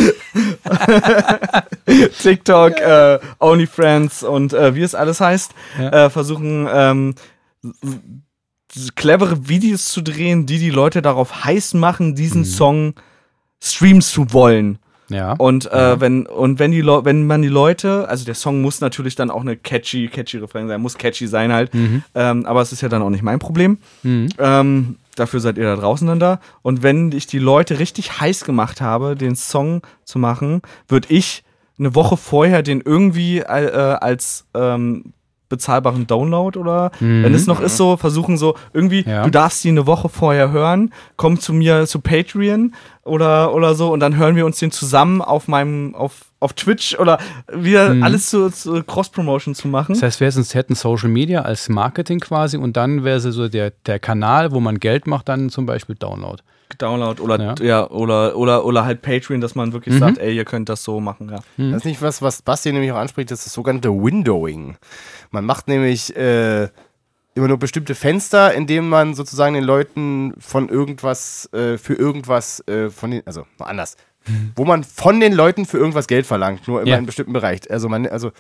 [2.23, 6.07] TikTok, äh, OnlyFriends und äh, wie es alles heißt, Ja.
[6.07, 7.15] äh, versuchen ähm,
[8.97, 12.95] clevere Videos zu drehen, die die Leute darauf heiß machen, diesen Song
[13.63, 14.79] streamen zu wollen.
[15.13, 15.35] Ja.
[15.35, 19.15] Und äh, wenn und wenn die wenn man die Leute, also der Song muss natürlich
[19.15, 21.75] dann auch eine catchy catchy Refrain sein, muss catchy sein halt.
[21.75, 22.03] Mhm.
[22.15, 23.79] Ähm, aber es ist ja dann auch nicht mein Problem.
[24.03, 24.29] Mhm.
[24.39, 26.41] Ähm, dafür seid ihr da draußen dann da.
[26.63, 31.45] Und wenn ich die Leute richtig heiß gemacht habe, den Song zu machen, würde ich
[31.79, 35.13] eine Woche vorher den irgendwie äh, als ähm,
[35.53, 37.23] bezahlbaren Download oder Mhm.
[37.23, 39.23] wenn es noch ist so, versuchen so irgendwie, Ja.
[39.25, 42.75] du darfst die eine Woche vorher hören, komm zu mir zu Patreon
[43.05, 46.99] oder, oder so und dann hören wir uns den zusammen auf meinem, auf, auf Twitch
[46.99, 47.19] oder
[47.53, 48.03] wieder Mhm.
[48.03, 49.93] alles zu, zu Cross-Promotion zu machen.
[49.95, 53.73] Das heißt, wir hätten- hätten Social Media als Marketing quasi und dann wäre so der,
[53.87, 56.43] der Kanal, wo man Geld macht, dann zum Beispiel Download.
[56.79, 57.55] Download oder Ja.
[57.61, 57.91] ja.
[57.91, 59.99] oder oder oder halt Patreon, dass man wirklich Mhm.
[60.01, 61.39] sagt, ey, ihr könnt das so machen, ja.
[61.57, 61.73] Mhm.
[61.73, 64.77] Das ist nicht was, was Basti nämlich auch anspricht, das ist das sogenannte Windowing.
[65.31, 66.69] Man macht nämlich äh,
[67.35, 72.61] immer nur bestimmte Fenster, in denen man sozusagen den Leuten von irgendwas, äh, für irgendwas,
[72.69, 73.97] äh, von den, also anders,
[74.55, 76.95] wo man von den Leuten für irgendwas Geld verlangt, nur immer Ja.
[76.95, 77.69] in einem bestimmten Bereich.
[77.71, 78.31] Also man, also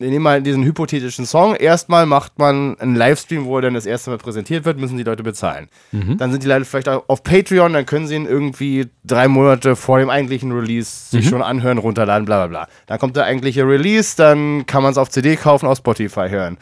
[0.00, 1.56] wir nehmen mal diesen hypothetischen Song.
[1.56, 5.02] Erstmal macht man einen Livestream, wo er dann das erste Mal präsentiert wird, müssen die
[5.02, 5.68] Leute bezahlen.
[5.90, 6.18] Mhm.
[6.18, 9.74] Dann sind die Leute vielleicht auch auf Patreon, dann können sie ihn irgendwie drei Monate
[9.74, 12.68] vor dem eigentlichen Release sich schon anhören, runterladen, bla bla bla.
[12.86, 16.58] Dann kommt der eigentliche Release, dann kann man es auf CD kaufen, auf Spotify hören.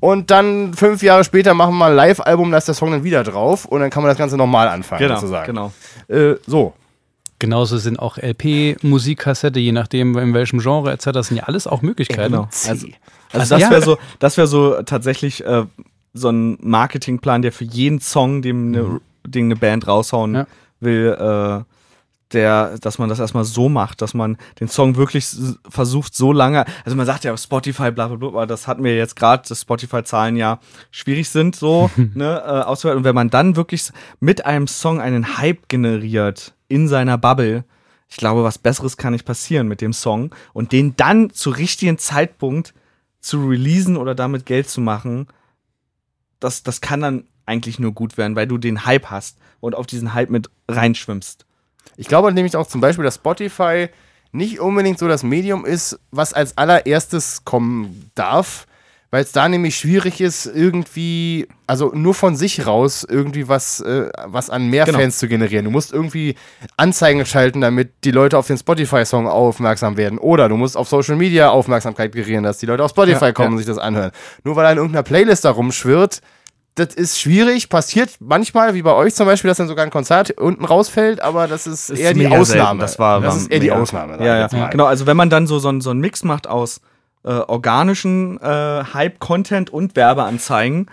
[0.00, 3.04] Und dann fünf Jahre später machen wir mal ein Live-Album, da ist der Song dann
[3.04, 5.46] wieder drauf und dann kann man das Ganze nochmal anfangen, sozusagen.
[5.46, 5.72] genau.
[6.08, 6.72] Äh, so.
[7.40, 11.06] Genauso sind auch LP, Musikkassette, je nachdem in welchem Genre etc.
[11.12, 12.32] Das sind ja alles auch Möglichkeiten.
[12.32, 12.48] Genau.
[12.68, 12.86] Also,
[13.32, 15.64] Also also das wäre so, das wäre so tatsächlich äh,
[16.12, 20.46] so ein Marketingplan, der für jeden Song, den eine, den eine Band raushauen Ja.
[20.80, 21.64] will, äh,
[22.32, 25.28] der, dass man das erstmal so macht, dass man den Song wirklich
[25.68, 28.96] versucht, so lange, also man sagt ja Spotify, bla bla bla, aber das hatten wir
[28.96, 30.60] jetzt gerade, dass Spotify-Zahlen ja
[30.90, 32.98] schwierig sind, so, ne, äh, auszuwerten.
[32.98, 37.64] Und wenn man dann wirklich mit einem Song einen Hype generiert in seiner Bubble,
[38.08, 41.98] ich glaube, was Besseres kann nicht passieren mit dem Song und den dann zu richtigen
[41.98, 42.74] Zeitpunkt
[43.20, 45.28] zu releasen oder damit Geld zu machen,
[46.40, 49.86] das, das kann dann eigentlich nur gut werden, weil du den Hype hast und auf
[49.86, 51.46] diesen Hype mit reinschwimmst.
[51.96, 53.88] Ich glaube nämlich auch zum Beispiel, dass Spotify
[54.32, 58.66] nicht unbedingt so das Medium ist, was als allererstes kommen darf,
[59.12, 64.08] weil es da nämlich schwierig ist, irgendwie, also nur von sich raus irgendwie was, äh,
[64.26, 64.98] was an mehr Genau.
[65.00, 65.64] Fans zu generieren.
[65.64, 66.36] Du musst irgendwie
[66.76, 70.16] Anzeigen schalten, damit die Leute auf den Spotify-Song aufmerksam werden.
[70.16, 73.48] Oder du musst auf Social Media Aufmerksamkeit generieren, dass die Leute auf Spotify Ja, kommen
[73.48, 73.52] ja.
[73.52, 74.12] und sich das anhören.
[74.44, 76.20] Nur weil er in irgendeiner Playlist da rumschwirrt,
[76.76, 80.30] das ist schwierig, passiert manchmal, wie bei euch zum Beispiel, dass dann sogar ein Konzert
[80.38, 82.44] unten rausfällt, aber das ist, Ist eher die Ausnahme.
[82.46, 82.78] selten.
[82.78, 84.24] Das war- das ist eher die Ausnahme.
[84.24, 84.68] Ja, ja.
[84.68, 86.80] Genau, also wenn man dann so, so, einen- so einen Mix macht aus
[87.22, 90.86] äh, organischen äh, Hype-Content und Werbeanzeigen,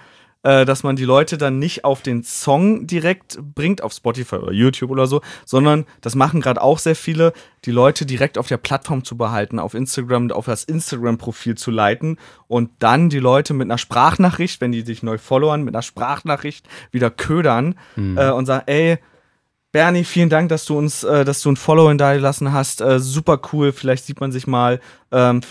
[0.47, 4.53] äh, dass man die Leute dann nicht auf den Song direkt bringt, auf Spotify oder
[4.53, 7.33] YouTube oder so, sondern das machen gerade auch sehr viele,
[7.65, 12.17] die Leute direkt auf der Plattform zu behalten, auf Instagram, auf das Instagram-Profil zu leiten
[12.47, 16.65] und dann die Leute mit einer Sprachnachricht, wenn die dich neu followern, mit einer Sprachnachricht
[16.91, 18.99] wieder ködern äh, und sagen, ey,
[19.73, 22.79] Bernie, vielen Dank, dass du uns, äh, dass du ein Follow da gelassen hast.
[22.79, 23.73] Äh, super cool.
[23.73, 24.79] Vielleicht sieht man sich mal.
[25.11, 25.41] Ähm,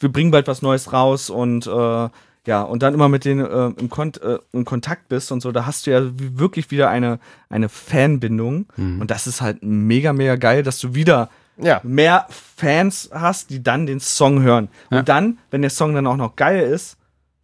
[0.00, 2.08] wir bringen bald was Neues raus und äh,
[2.46, 5.52] ja, und dann immer mit denen äh, im, Kon äh, im Kontakt bist und so.
[5.52, 7.18] Da hast du ja wirklich wieder eine,
[7.50, 8.66] eine Fanbindung.
[8.76, 11.28] Und das ist halt mega, mega geil, dass du wieder
[11.58, 11.80] Ja.
[11.82, 12.26] mehr
[12.56, 14.68] Fans hast, die dann den Song hören.
[14.90, 15.00] Ja.
[15.00, 16.96] Und dann, wenn der Song dann auch noch geil ist,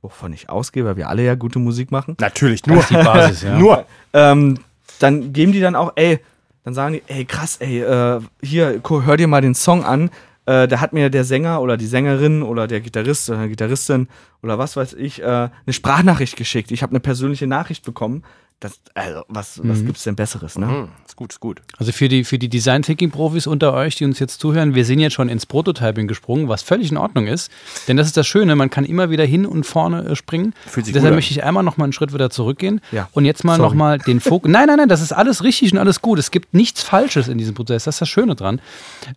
[0.03, 2.83] wovon ich ausgehe, weil wir alle ja gute Musik machen, Natürlich, nur.
[2.89, 3.59] Die Basis, ja.
[3.59, 3.85] Nur.
[4.15, 4.59] ähm,
[4.99, 6.21] dann geben die dann auch, ey,
[6.65, 10.11] dann sagen die, ey krass, ey, äh, hier, hör dir mal den Song an.
[10.47, 14.09] Äh, da hat mir der Sänger oder die Sängerin oder der Gitarrist oder Gitarristin
[14.43, 16.71] oder was weiß ich äh, eine Sprachnachricht geschickt.
[16.71, 18.23] Ich habe eine persönliche Nachricht bekommen.
[18.59, 20.67] Das, also, was, was gibt's denn Besseres, ne?
[20.67, 21.61] Hm, ist gut, ist gut.
[21.77, 24.87] Also für die, für die Design Thinking Profis unter euch, die uns jetzt zuhören, wir
[24.87, 27.51] sind jetzt schon ins Prototyping gesprungen, was völlig in Ordnung ist.
[27.87, 30.55] Denn das ist das Schöne, man kann immer wieder hin und vorne äh, springen.
[30.67, 33.11] Fühlt sich Deshalb möchte ich einmal noch mal einen Schritt wieder zurückgehen Ja.
[33.13, 33.69] und jetzt mal Sorry.
[33.69, 34.51] noch mal den Fokus.
[34.57, 36.19] Nein, nein, nein, das ist alles richtig und alles gut.
[36.19, 37.85] Es gibt nichts Falsches in diesem Prozess.
[37.85, 38.63] Das ist das Schöne dran.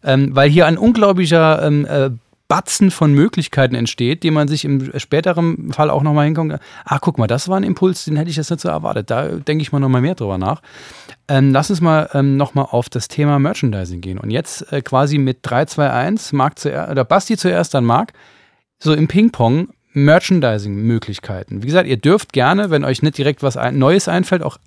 [0.04, 2.10] Ähm, weil hier ein unglaublicher ähm, äh,
[2.50, 6.58] Batzen von Möglichkeiten entsteht, die man sich im späteren Fall auch nochmal hinkommt.
[6.84, 9.12] Ach, guck mal, das war ein Impuls, den hätte ich jetzt nicht so erwartet.
[9.12, 10.64] Da denke ich mal nochmal mehr drüber nach.
[11.28, 14.18] Ähm, lass uns mal ähm, nochmal auf das Thema Merchandising gehen.
[14.18, 18.14] Und jetzt äh, quasi mit 3, 2, 1, Marc zuerst, oder Basti zuerst, dann Marc.
[18.80, 21.62] So im Ping-Pong Merchandising-Möglichkeiten.
[21.62, 24.58] Wie gesagt, ihr dürft gerne, wenn euch nicht direkt was ein, Neues einfällt, auch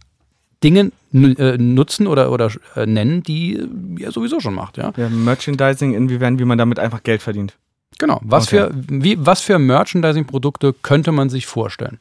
[0.63, 3.61] Dinge äh, nutzen oder, oder äh, nennen, die
[3.99, 4.77] ihr sowieso schon macht.
[4.77, 4.93] Ja?
[4.97, 7.57] Ja, Merchandising, inwiefern, wie man damit einfach Geld verdient.
[7.99, 8.21] Genau.
[8.23, 8.57] Was, Okay.
[8.69, 11.99] für, wie, was für Merchandising-Produkte könnte man sich vorstellen?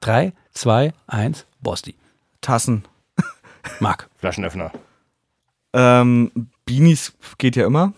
[0.00, 1.94] 3, 2, 1, Bosti.
[2.40, 2.84] Tassen.
[3.80, 4.08] Marc.
[4.18, 4.70] Flaschenöffner.
[5.72, 6.30] Ähm,
[6.64, 7.92] Beanies geht ja immer.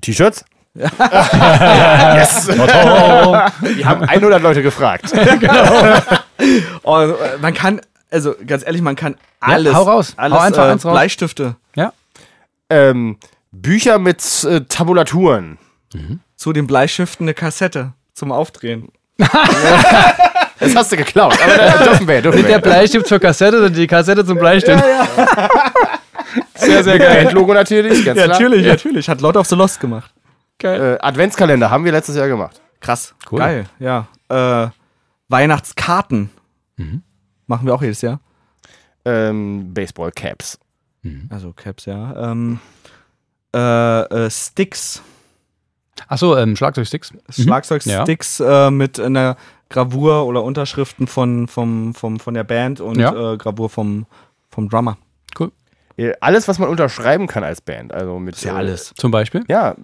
[0.00, 0.44] T-Shirts?
[0.74, 0.88] yes!
[2.48, 5.12] Wir haben 100 Leute gefragt.
[6.82, 7.80] Oh, äh, man kann,
[8.10, 9.74] also ganz ehrlich, man kann alles.
[9.74, 10.14] hau raus.
[10.16, 10.92] Alles, Hau einfach äh, eins raus.
[10.92, 11.56] Bleistifte.
[11.74, 11.92] Ja.
[12.68, 13.18] ähm,
[13.52, 15.58] Bücher mit äh, Tabulaturen.
[16.36, 18.88] Zu den Bleistiften eine Kassette zum Aufdrehen.
[20.62, 22.62] Das hast du geklaut, aber das dürfen wir, dürfen Mit der wir.
[22.62, 24.84] Bleistift zur Kassette und die Kassette zum Bleistift.
[26.54, 27.24] Sehr, sehr geil.
[27.24, 28.38] Bandlogo natürlich, ganz Ja, klar.
[28.38, 29.08] natürlich, natürlich.
[29.08, 30.12] Hat Lord of the Lost gemacht.
[30.58, 30.98] Geil.
[31.00, 32.60] Äh, Adventskalender haben wir letztes Jahr gemacht.
[32.80, 33.14] Krass.
[33.30, 33.38] Cool.
[33.38, 34.06] Geil, ja.
[34.28, 34.68] Äh,
[35.28, 36.28] Weihnachtskarten.
[36.76, 37.02] Mhm.
[37.46, 38.20] Machen wir auch jedes Jahr.
[39.06, 40.58] Ähm, Baseball-Caps.
[41.30, 42.30] Also Caps, ja.
[42.30, 42.60] Ähm,
[43.56, 45.02] äh, äh, Sticks.
[46.08, 47.12] Achso, ähm, Schlagzeugsticks.
[47.28, 49.36] Schlagzeugsticks äh, mit einer
[49.68, 53.34] Gravur oder Unterschriften von, vom, vom, von der Band und Ja.
[53.34, 54.06] äh, Gravur vom,
[54.50, 54.98] vom Drummer.
[55.38, 55.52] Cool.
[56.20, 57.92] Alles, was man unterschreiben kann als Band.
[57.92, 59.44] Also mit, äh, Zum Beispiel.
[59.48, 59.74] Ja,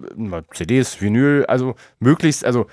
[0.53, 2.65] CDs, Vinyl, also möglichst, also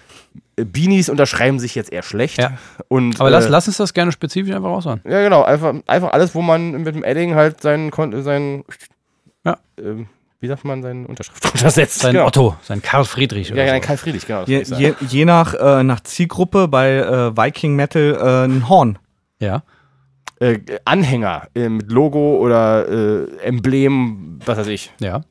[0.56, 2.38] äh, Beanies unterschreiben sich jetzt eher schlecht.
[2.38, 2.56] Ja.
[2.88, 5.00] Und, Aber lass, äh, lass uns das gerne spezifisch einfach raushauen.
[5.04, 7.92] Ja, genau, einfach, einfach alles, wo man mit dem Edding halt seinen,
[8.22, 8.64] seinen
[9.44, 9.58] Ja.
[9.78, 10.06] ähm,
[10.44, 12.00] wie sagt man, seine Unterschrift drunter setzt.
[12.00, 12.26] Sein genau.
[12.26, 13.86] Otto, sein Karl Friedrich oder Ja, ja, so.
[13.86, 14.44] Karl Friedrich, genau.
[14.44, 18.98] Je, je, je nach, äh, nach Zielgruppe bei äh, Viking Metal äh, ein Horn.
[19.40, 19.62] Ja.
[20.38, 24.92] Äh, Anhänger äh, mit Logo oder äh, Emblem, was weiß ich.
[25.00, 25.22] Ja.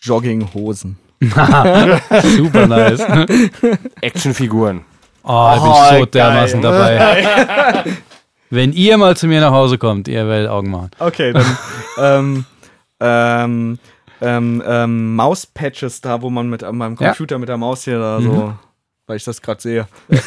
[0.00, 0.96] Jogginghosen.
[1.20, 3.04] Super nice.
[4.00, 4.86] Actionfiguren.
[5.22, 6.06] Oh, ich bin so geil.
[6.06, 7.84] dermaßen dabei.
[8.48, 10.90] Wenn ihr mal zu mir nach Hause kommt, ihr werdet Augen machen.
[10.98, 11.58] Okay, dann
[11.98, 12.44] ähm,
[13.02, 13.78] ähm,
[14.20, 17.08] ähm, ähm, Mauspatches da, wo man mit meinem Ja.
[17.08, 18.54] Computer mit der Maus hier da so,
[19.06, 19.88] weil ich das gerade sehe.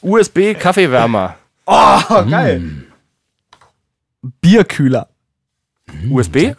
[0.00, 1.36] USB Kaffeewärmer.
[1.66, 2.84] Oh, geil.
[4.40, 5.08] Bierkühler.
[6.10, 6.54] USB?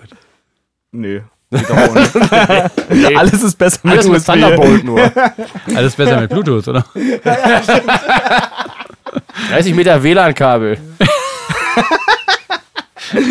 [0.91, 1.21] Nee.
[1.51, 2.15] geht auch nicht.
[3.17, 4.25] Alles ist besser mit Alles mit USB.
[4.31, 5.11] Thunderbolt nur.
[5.75, 6.85] Alles besser mit Bluetooth, oder?
[9.49, 10.77] 30 Meter WLAN-Kabel.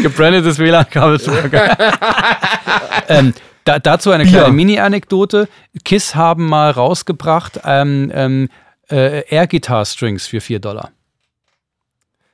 [0.02, 1.18] Gebrandetes WLAN-Kabel.
[1.50, 1.76] geil.
[3.08, 5.48] ähm, da, dazu eine kleine Mini-Anekdote.
[5.84, 8.48] KISS haben mal rausgebracht ähm, ähm,
[8.90, 10.90] äh, Air-Guitar-Strings für 4 Dollar.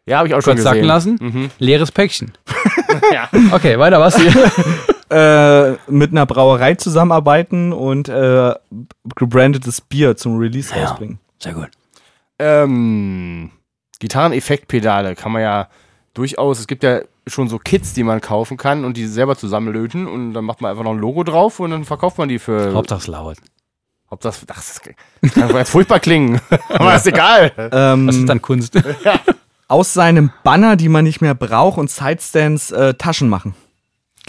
[0.07, 0.73] Ja, habe ich auch schon Kurz gesehen.
[0.75, 1.19] sacken lassen.
[1.21, 1.51] Mhm.
[1.59, 2.33] Leeres Päckchen.
[3.13, 3.29] Ja.
[3.53, 4.33] Okay, weiter was hier?
[5.13, 8.55] Äh, mit einer Brauerei zusammenarbeiten und äh,
[9.17, 10.85] gebrandetes Bier zum Release Ja.
[10.85, 11.19] rausbringen.
[11.41, 11.69] Sehr gut.
[12.39, 13.51] Ähm,
[13.99, 15.69] Gitarreneffektpedale kann man ja
[16.21, 20.07] durchaus, es gibt ja schon so Kits, die man kaufen kann und die selber zusammenlöten
[20.07, 22.75] und dann macht man einfach noch ein Logo drauf und dann verkauft man die für.
[22.75, 23.39] Hauptsache es laut.
[24.11, 24.81] Hauptsache, ach, das
[25.35, 27.53] kann jetzt furchtbar klingen, aber ist egal.
[27.73, 28.79] Ähm, Das ist dann Kunst.
[29.69, 33.55] aus seinem Banner, die man nicht mehr braucht, und Sidestands äh, Taschen machen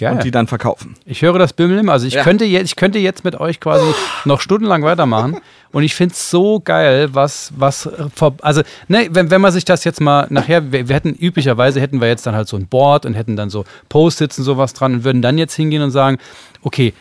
[0.01, 0.13] Geil.
[0.13, 0.95] und die dann verkaufen.
[1.05, 1.87] Ich höre das Bimmeln.
[1.89, 2.23] Also ich, Ja.
[2.23, 3.85] könnte jetzt, ich könnte jetzt mit euch quasi
[4.25, 5.37] noch stundenlang weitermachen.
[5.71, 8.09] Und ich finde es so geil, was, was, äh,
[8.41, 12.01] also, ne, wenn, wenn man sich das jetzt mal nachher, wir, wir hätten üblicherweise hätten
[12.01, 14.95] wir jetzt dann halt so ein Board und hätten dann so Post-its und sowas dran
[14.95, 16.17] und würden dann jetzt hingehen und sagen,
[16.63, 16.93] okay,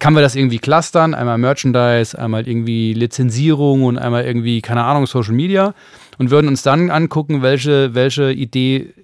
[0.00, 1.12] kann man das irgendwie clustern?
[1.14, 5.74] Einmal Merchandise, einmal irgendwie Lizenzierung und einmal irgendwie, keine Ahnung, Social Media
[6.18, 8.94] und würden uns dann angucken, welche, welche Idee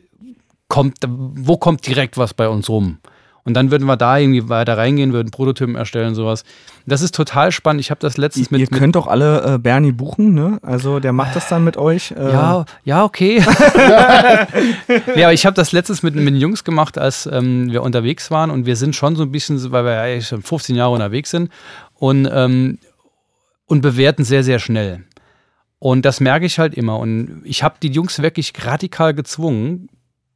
[0.68, 2.98] kommt, wo kommt direkt was bei uns rum.
[3.46, 6.44] Und dann würden wir da irgendwie weiter reingehen, würden Prototypen erstellen, sowas.
[6.86, 7.82] Das ist total spannend.
[7.82, 8.60] Ich habe das letztens mit.
[8.60, 10.58] ihr könnt doch alle äh, Bernie buchen, ne?
[10.62, 12.12] Also der macht das dann mit euch.
[12.12, 13.38] Äh, mit ja, ja, okay.
[15.14, 18.30] ja, aber ich habe das letztens mit, mit den Jungs gemacht, als ähm, wir unterwegs
[18.30, 21.30] waren und wir sind schon so ein bisschen, weil wir ja schon 15 Jahre unterwegs
[21.30, 21.50] sind
[21.94, 22.78] und, ähm,
[23.66, 25.04] und bewerten sehr, sehr schnell.
[25.78, 26.98] Und das merke ich halt immer.
[26.98, 29.90] Und ich habe die Jungs wirklich radikal gezwungen,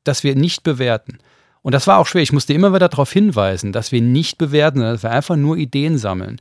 [0.04, 1.20] dass wir nicht bewerten.
[1.68, 2.22] Und das war auch schwer.
[2.22, 5.58] Ich musste immer wieder darauf hinweisen, dass wir nicht bewerten, sondern dass wir einfach nur
[5.58, 6.40] Ideen sammeln.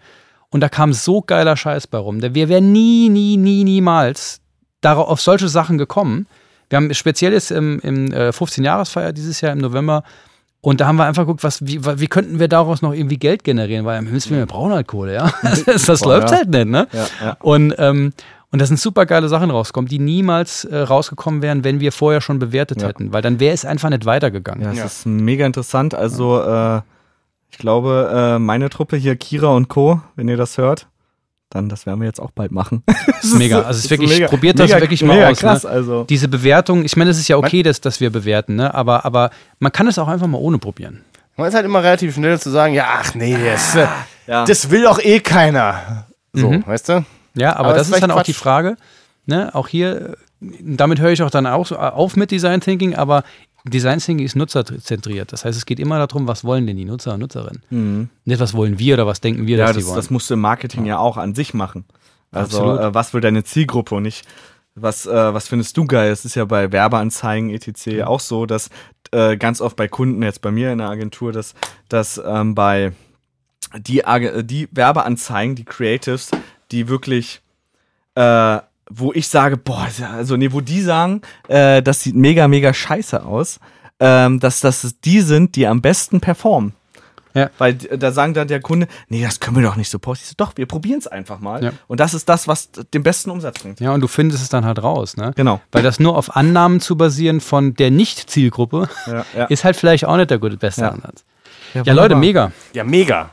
[0.52, 2.22] Und da kam so geiler Scheiß bei rum.
[2.22, 4.40] Wir wären nie, nie, nie, niemals
[4.80, 6.28] darauf, auf solche Sachen gekommen.
[6.70, 10.06] Wir haben speziell jetzt im, im äh, 15-Jahresfeier dieses Jahr im November
[10.62, 13.44] und da haben wir einfach geguckt, was, wie, wie könnten wir daraus noch irgendwie Geld
[13.44, 15.30] generieren, weil Himmelswillen, wir brauchen halt Kohle, ja.
[15.66, 16.88] Das, das läuft halt nicht, ne?
[16.94, 17.38] Ja, ja.
[17.42, 18.14] Und, ähm,
[18.52, 22.22] und da sind super geile Sachen rausgekommen, die niemals äh, rausgekommen wären, wenn wir vorher
[22.22, 22.88] schon bewertet Ja.
[22.88, 24.64] hätten, weil dann wäre es einfach nicht weitergegangen.
[24.64, 24.86] Ja, es Ja.
[24.86, 25.94] ist mega interessant.
[25.94, 26.82] Also, äh,
[27.52, 30.88] ich glaube, äh, meine Truppe hier, Kira und Co., wenn ihr das hört,
[31.50, 32.84] dann das werden wir jetzt auch bald machen.
[33.08, 33.58] Das ist mega.
[33.62, 35.40] Also es ist wirklich, mega, probiert das mega, wirklich mal mega aus.
[35.40, 35.70] krass, ne?
[35.70, 36.04] also.
[36.04, 38.74] Diese Bewertung, ich meine, es ist ja okay, dass, dass wir bewerten, ne?
[38.74, 39.30] aber, aber
[39.60, 41.04] man kann es auch einfach mal ohne probieren.
[41.38, 43.88] Man ist halt immer relativ schnell zu sagen, ja, ach nee, das, äh,
[44.28, 44.44] Ja.
[44.46, 46.08] das will doch eh keiner.
[46.34, 46.64] So, Mhm.
[46.68, 47.06] weißt du?
[47.38, 48.42] Ja, aber, Aber das ist dann vielleicht auch die Quatsch.
[48.42, 48.78] Frage.
[49.26, 49.54] Ne?
[49.54, 53.24] Auch hier, äh, damit höre ich auch dann auch auf mit Design Thinking, aber
[53.66, 55.34] Design Thinking ist nutzerzentriert.
[55.34, 57.62] Das heißt, es geht immer darum, was wollen denn die Nutzer und Nutzerinnen?
[57.70, 58.10] Mhm.
[58.26, 59.96] Nicht, was wollen wir oder was denken wir, Ja, dass das, die wollen.
[59.98, 61.86] das musst du im Marketing ja auch an sich machen.
[62.32, 64.26] Also, äh, was will deine Zielgruppe und nicht,
[64.76, 66.12] was, äh, was findest du geil?
[66.12, 68.04] Es ist ja bei Werbeanzeigen etc.
[68.04, 68.70] auch so, dass
[69.12, 71.56] äh, ganz oft bei Kunden, jetzt bei mir in der Agentur, dass,
[71.90, 72.92] dass ähm, bei
[73.78, 74.04] die,
[74.44, 76.32] die Werbeanzeigen, die Creatives,
[76.72, 77.42] die wirklich,
[78.16, 78.58] äh,
[78.90, 83.24] wo ich sage, boah, also nee, wo die sagen, äh, das sieht mega, mega scheiße
[83.26, 83.60] aus,
[84.00, 86.74] ähm, dass das die sind, die am besten performen.
[87.34, 87.52] Ja.
[87.60, 90.24] Weil d- da sagen dann der Kunde, nee, das können wir doch nicht so posten.
[90.24, 91.64] Ich so, doch, wir probieren es einfach mal.
[91.64, 91.72] Ja.
[91.88, 93.80] Und das ist das, was den besten Umsatz bringt.
[93.80, 95.18] ja, und du findest es dann halt raus.
[95.18, 95.34] Ne?
[95.36, 95.62] Genau.
[95.72, 99.46] Weil das nur auf Annahmen zu basieren von der Nicht-Zielgruppe Ja, ja.
[99.46, 100.90] ist halt vielleicht auch nicht der gute, beste Ja.
[100.90, 101.26] Ansatz.
[101.76, 102.52] Ja, Leute, mega.
[102.74, 103.30] Ja, mega.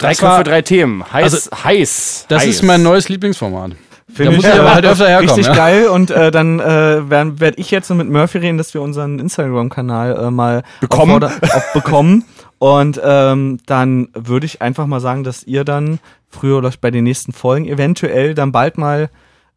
[0.00, 1.04] Drei Köpfe, war- drei Themen.
[1.12, 2.26] Heiß, Also, heiß.
[2.28, 2.48] Das heiß.
[2.48, 3.72] ist mein neues Lieblingsformat.
[4.12, 5.54] Finde Da muss ich aber halt öfter herkommen, Richtig ja.
[5.54, 5.86] geil.
[5.88, 10.16] Und äh, dann äh, werde werd ich jetzt mit Murphy reden, dass wir unseren Instagram-Kanal
[10.26, 11.22] äh, mal Bekommen.
[11.22, 12.24] Auf, bekommen.
[12.58, 17.04] Und ähm, dann würde ich einfach mal sagen, dass ihr dann früher oder bei den
[17.04, 19.10] nächsten Folgen eventuell dann bald mal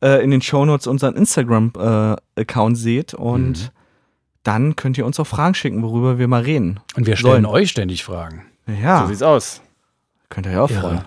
[0.04, 3.14] äh, in den Shownotes unseren Instagram-Account seht.
[3.16, 3.70] Und Mhm.
[4.44, 6.80] dann könnt ihr uns auch Fragen schicken, worüber wir mal reden.
[6.96, 7.46] Und wir stellen Sollen.
[7.46, 8.44] euch ständig Fragen.
[8.82, 9.62] Ja, So sieht's aus.
[10.34, 11.02] Könnt ihr ja auch freuen.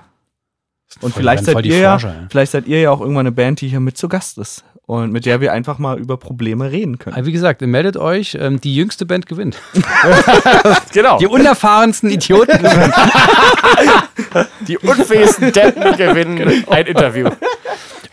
[1.01, 2.27] Und vielleicht seid, ihr ja, Forscher, ey.
[2.31, 4.65] vielleicht seid ihr ja auch irgendwann eine Band, die hier mit zu Gast ist.
[4.87, 7.17] Und mit der wir einfach mal über Probleme reden können.
[7.17, 9.59] Aber Wie gesagt, meldet euch, ähm, die jüngste Band gewinnt.
[10.93, 11.19] Genau.
[11.19, 12.93] Die unerfahrensten Idioten gewinnen.
[14.67, 17.29] Die unfähigsten Deppen gewinnen ein Interview.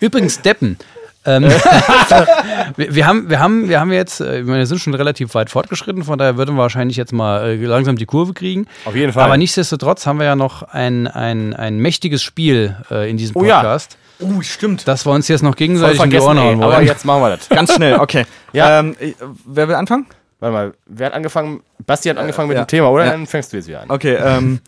[0.01, 0.77] Übrigens, Deppen.
[1.25, 1.43] Ähm,
[2.75, 5.33] wir, wir, haben, wir, haben, wir haben jetzt, äh, ich meine, wir sind schon relativ
[5.35, 8.67] weit fortgeschritten, von daher würden wir wahrscheinlich jetzt mal äh, langsam die Kurve kriegen.
[8.85, 9.23] Auf jeden Fall.
[9.23, 13.43] Aber nichtsdestotrotz haben wir ja noch ein, ein, ein mächtiges Spiel äh, in diesem Oh
[13.45, 13.57] ja.
[13.59, 14.87] Podcast, Oh, stimmt.
[14.87, 16.43] das wir uns jetzt noch gegenseitig in die Ohren ey.
[16.43, 16.85] hauen Aber wollen.
[16.85, 17.49] jetzt machen wir das.
[17.49, 18.25] Ganz schnell, okay.
[18.53, 18.79] Ja.
[18.79, 19.13] Ähm, äh,
[19.45, 20.05] wer will anfangen?
[20.39, 21.61] Warte mal, wer hat angefangen?
[21.85, 22.65] Basti hat angefangen mit ja.
[22.65, 23.05] dem Thema, oder?
[23.05, 23.11] Ja.
[23.11, 23.89] Dann fängst du jetzt wieder an.
[23.89, 24.59] Okay, ähm.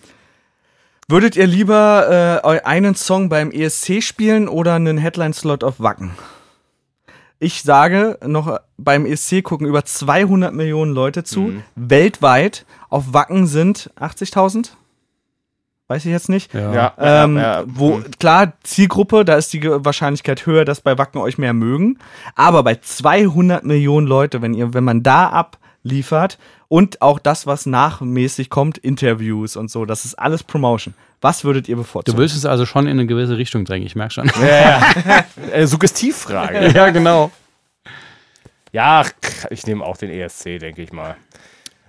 [1.07, 6.11] Würdet ihr lieber äh, einen Song beim ESC spielen oder einen Headline-Slot auf Wacken?
[7.45, 11.41] Ich sage noch, äh, beim ESC gucken über 200 Millionen Leute zu.
[11.41, 11.63] Mhm.
[11.75, 12.65] Weltweit.
[12.89, 14.71] Auf Wacken sind 80.000?
[15.87, 16.51] Weiß ich jetzt nicht.
[16.55, 16.73] Ja.
[16.73, 17.63] Ja, Ähm, ja, ja.
[17.67, 21.99] Wo, klar, Zielgruppe, da ist die Wahrscheinlichkeit höher, dass bei Wacken euch mehr mögen.
[22.33, 25.29] Aber bei 200 Millionen Leute, wenn ihr, wenn man da
[25.85, 30.93] abliefert und auch das, was nachmäßig kommt, Interviews und so, das ist alles Promotion.
[31.21, 32.17] Was würdet ihr Du bevorzugen?
[32.19, 34.31] willst es also schon in eine gewisse Richtung drängen, ich merke schon.
[34.41, 35.25] Ja, ja.
[35.51, 36.71] äh, Suggestivfrage.
[36.73, 37.31] ja, genau.
[38.71, 39.05] Ja,
[39.51, 41.15] ich nehme auch den ESC, denke ich mal.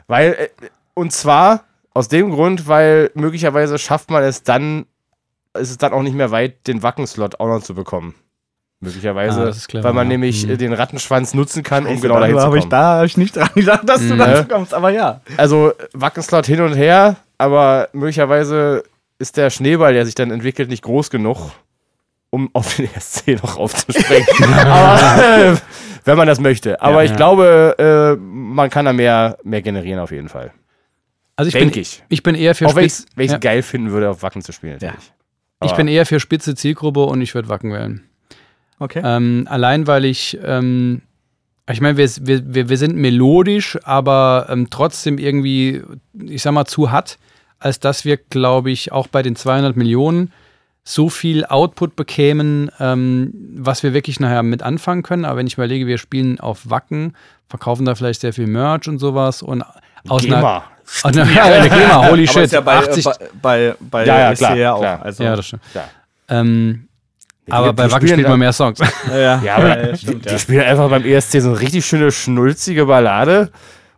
[0.07, 0.49] Weil, äh,
[0.95, 4.87] und zwar aus dem Grund, weil möglicherweise schafft man es dann,
[5.59, 8.15] ist es dann auch nicht mehr weit, den Wackenslot auch noch zu bekommen.
[8.87, 10.53] Möglicherweise, Ah, clever, weil man nämlich Mhm.
[10.53, 12.70] äh, den Rattenschwanz nutzen kann, um genau dahin zu habe ich kommen.
[12.70, 14.18] da hab ich nicht dran gedacht, dass du Mhm.
[14.18, 15.20] dazu kommst, aber ja.
[15.37, 18.82] Also Wackenslot hin und her, aber möglicherweise
[19.18, 21.51] ist der Schneeball, der sich dann entwickelt, nicht groß genug,
[22.30, 24.26] um auf den ESC noch aufzuspringen.
[24.66, 25.57] aber äh,
[26.05, 26.80] wenn man das möchte.
[26.80, 27.16] Aber Ja, ich ja.
[27.16, 30.53] glaube, äh, man kann da mehr, mehr generieren auf jeden Fall.
[31.34, 32.03] Also ich Denke bin, ich.
[32.09, 34.53] ich bin eher für Auch wenn ich es ja, geil finden würde, auf Wacken zu
[34.53, 34.78] spielen.
[35.64, 38.05] Ich bin eher für spitze Zielgruppe und ich würde Wacken wählen.
[38.79, 39.01] Okay.
[39.05, 41.03] Ähm, allein weil ich, ähm,
[41.70, 42.09] Ich meine, wir,
[42.55, 45.83] wir, wir sind melodisch, aber ähm, trotzdem irgendwie,
[46.24, 47.18] ich sag mal, zu hart,
[47.59, 50.33] als dass wir, glaube ich, auch bei den 200 Millionen
[50.85, 55.24] so viel Output bekämen, ähm, was wir wirklich nachher mit anfangen können.
[55.24, 57.16] Aber wenn ich überlege, wir spielen auf Wacken,
[57.49, 59.64] verkaufen da vielleicht sehr viel Merch und sowas und
[60.09, 60.37] aus GEMA.
[60.39, 60.62] einer,
[61.03, 63.11] aus einer ja, eine GEMA, holy Aber shit, ist ja bei, 80, äh,
[63.43, 64.81] bei, bei, bei Ja, ja, SCR klar, auch.
[64.81, 65.03] klar.
[65.03, 65.62] Also, ja, das stimmt.
[65.74, 65.85] Ja.
[66.29, 66.87] Ähm,
[67.51, 68.79] aber bei Wacken spielen spielt man mehr Songs.
[69.11, 70.39] ja, Ja, aber ja, die, stimmt, die ja.
[70.39, 73.51] spielen einfach beim ESC so eine richtig schöne, schnulzige Ballade.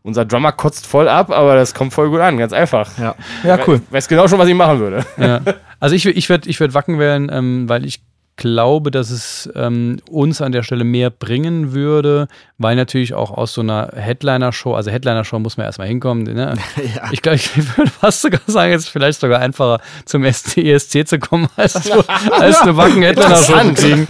[0.03, 2.97] Unser Drummer kotzt voll ab, aber das kommt voll gut an, ganz einfach.
[2.99, 3.15] Ja.
[3.45, 3.81] ja, cool.
[3.91, 5.05] We- Weiß genau schon, was ich machen würde.
[5.19, 5.41] ja.
[5.81, 8.01] Also ich, ich würde ich würd Wacken wählen, ähm, weil ich
[8.39, 13.53] glaube, dass es ähm, uns an der Stelle mehr bringen würde, weil natürlich auch aus
[13.53, 16.23] so einer Headliner-Show, also Headliner-Show muss man erstmal hinkommen.
[16.23, 16.55] Ne?
[16.95, 17.11] Ja.
[17.13, 21.07] Ich glaube, ich würde fast sogar sagen, es ist vielleicht sogar einfacher zum SC ESC
[21.07, 24.09] zu kommen, als, zu, als eine Wacken-Headliner-Show zu kriegen.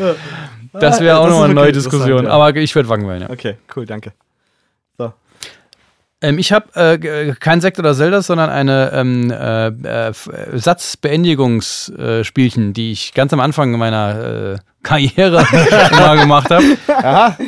[0.73, 2.25] Das wäre auch nochmal eine neue Diskussion.
[2.25, 2.31] ja.
[2.31, 3.31] Aber ich würde Wacken wählen, ja.
[3.31, 4.13] Okay, cool, danke.
[6.21, 10.13] Ähm, ich habe äh, g- kein Sekt oder Zelda, sondern eine ähm, äh, äh, äh,
[10.59, 15.45] Satzbeendigungsspielchen, äh, Spielchen, die ich ganz am Anfang meiner äh, Karriere
[15.93, 16.65] mal gemacht habe.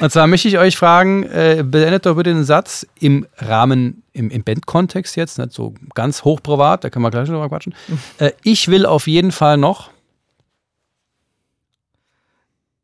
[0.00, 4.30] Und zwar möchte ich euch fragen, äh, beendet doch bitte den Satz im Rahmen, im,
[4.30, 7.74] im Bandkontext jetzt, nicht so ganz hochprivat, da können wir gleich noch drüber quatschen.
[8.18, 9.90] Äh, ich will auf jeden Fall noch,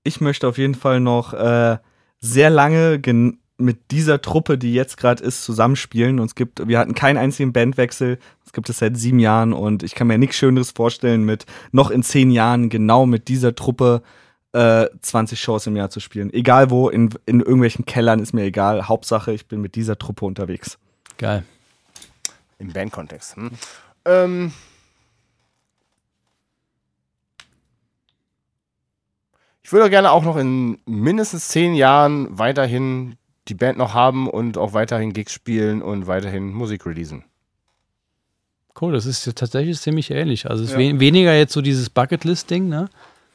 [0.03, 1.78] Ich möchte auf jeden Fall noch äh,
[2.20, 6.21] sehr lange gen mit dieser Truppe, die jetzt gerade ist, zusammenspielen.
[6.21, 8.19] Und es gibt, wir hatten keinen einzigen Bandwechsel.
[8.45, 11.91] Das gibt es seit sieben Jahren und ich kann mir nichts Schöneres vorstellen, mit noch
[11.91, 14.03] in zehn Jahren genau mit dieser Truppe
[14.53, 16.33] äh, 20 Shows im Jahr zu spielen.
[16.33, 18.89] Egal wo, in, in irgendwelchen Kellern ist mir egal.
[18.89, 20.79] Hauptsache, ich bin mit dieser Truppe unterwegs.
[21.19, 21.45] geil,
[22.59, 23.37] Im Bandkontext.
[23.37, 23.51] Hm.
[24.05, 24.53] Ähm.
[29.63, 33.17] Ich würde gerne auch noch in mindestens zehn Jahren weiterhin
[33.49, 37.24] die Band noch haben und auch weiterhin Gigs spielen und weiterhin Musik releasen.
[38.80, 40.51] cool, das ist ja tatsächlich ziemlich ähnlich.
[40.51, 40.80] Also es ist Ja.
[40.94, 42.88] we weniger jetzt so dieses Bucketlist-Ding, ne?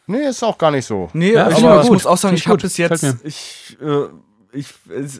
[0.07, 1.09] Nee, ist auch gar nicht so.
[1.14, 1.93] Nee, Ja, aber ich aber ich gut.
[1.93, 4.07] muss auch sagen, Finde ich ich habe bis jetzt, ich, äh,
[4.53, 4.68] ich,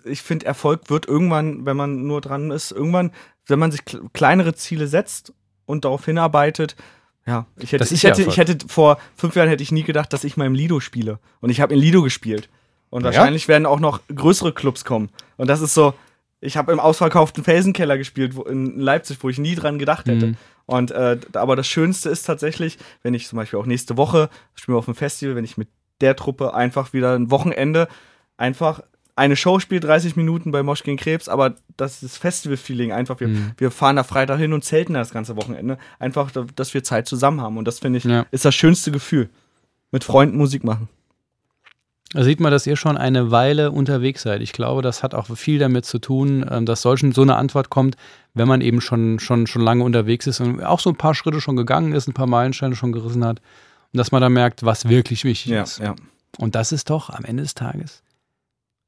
[0.06, 3.12] ich finde, Erfolg wird irgendwann, wenn man nur dran ist, irgendwann,
[3.48, 5.34] wenn man sich kle- kleinere Ziele setzt
[5.66, 6.76] und darauf hinarbeitet.
[7.26, 10.24] Ja, ich hätte, ich, hätte, ich hätte vor fünf Jahren hätte ich nie gedacht, dass
[10.24, 11.20] ich mal im Lido spiele.
[11.40, 12.50] Und ich habe in Lido gespielt.
[12.92, 13.06] Und Ja?
[13.08, 15.10] wahrscheinlich werden auch noch größere Clubs kommen.
[15.38, 15.96] Und das ist so,
[16.42, 20.28] ich habe im ausverkauften Felsenkeller gespielt wo, in Leipzig, wo ich nie dran gedacht hätte.
[20.28, 20.38] Mhm.
[20.68, 24.76] Und äh, aber das Schönste ist tatsächlich, wenn ich zum Beispiel auch nächste Woche spielen
[24.76, 25.68] wir auf dem Festival, wenn ich mit
[26.02, 27.88] der Truppe einfach wieder ein Wochenende
[28.38, 28.82] einfach
[29.16, 33.20] eine Show spiele, 30 Minuten bei Mosch gegen Krebs, aber das ist das Festival-Feeling einfach.
[33.20, 33.52] Wir, Mhm.
[33.58, 35.78] wir fahren da Freitag hin und zelten das ganze Wochenende.
[36.00, 37.58] Einfach, da- dass wir Zeit zusammen haben.
[37.58, 38.26] Und das finde ich, Ja.
[38.32, 39.30] ist das schönste Gefühl.
[39.92, 40.88] Mit Freunden Musik machen.
[42.14, 44.42] Da sieht man, dass ihr schon eine Weile unterwegs seid.
[44.42, 47.70] Ich glaube, das hat auch viel damit zu tun, ähm, dass solchen so eine Antwort
[47.70, 47.96] kommt,
[48.34, 51.40] wenn man eben schon, schon, schon lange unterwegs ist und auch so ein paar Schritte
[51.40, 53.40] schon gegangen ist, ein paar Meilensteine schon gerissen hat.
[53.94, 55.80] Und dass man dann merkt, was wirklich wichtig Ja, ist.
[55.80, 55.96] ja.
[56.38, 58.04] Und das ist doch am Ende des Tages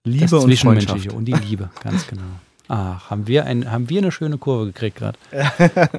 [0.06, 1.16] Liebe das und Zwischenmenschliche Freundschaft.
[1.18, 2.22] und die Liebe, ganz genau.
[2.70, 5.18] Ach, haben wir, ein, haben wir eine schöne Kurve gekriegt gerade.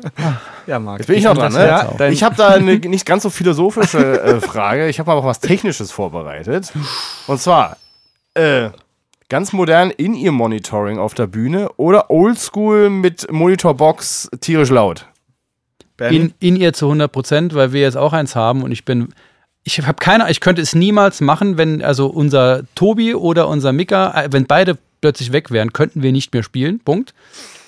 [0.67, 1.01] Ja, Marc.
[1.01, 1.67] Jetzt bin ich noch dran, ne?
[1.67, 4.89] Ja, dein- Ich habe da eine nicht ganz so philosophische äh, Frage.
[4.89, 6.73] Ich habe aber auch was Technisches vorbereitet.
[7.27, 7.77] Und zwar,
[8.33, 8.71] äh,
[9.29, 15.07] ganz modern In-Ear-Monitoring auf der Bühne oder Oldschool mit Monitorbox tierisch laut?
[16.01, 19.09] In, in ihr zu 100 Prozent, weil wir jetzt auch eins haben und ich bin,
[19.65, 24.13] ich habe keine, ich könnte es niemals machen, wenn also unser Tobi oder unser Mika,
[24.25, 26.81] äh, wenn beide plötzlich weg wären, könnten wir nicht mehr spielen.
[26.81, 27.13] Punkt.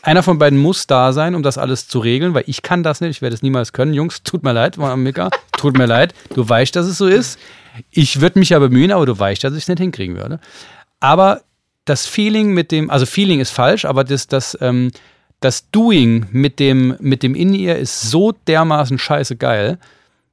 [0.00, 3.02] Einer von beiden muss da sein, um das alles zu regeln, weil ich kann das
[3.02, 3.92] nicht, ich werde es niemals können.
[3.92, 5.28] Jungs, tut mir leid, Mika,
[5.58, 6.14] tut mir leid.
[6.32, 7.38] Du weißt, dass es so ist.
[7.90, 10.40] Ich würde mich ja bemühen, aber du weißt, dass ich es nicht hinkriegen würde.
[10.98, 11.42] Aber
[11.84, 14.90] das Feeling mit dem, also Feeling ist falsch, aber das, das, ähm,
[15.40, 19.78] das Doing mit dem, mit dem In-Ear ist so dermaßen scheiße geil,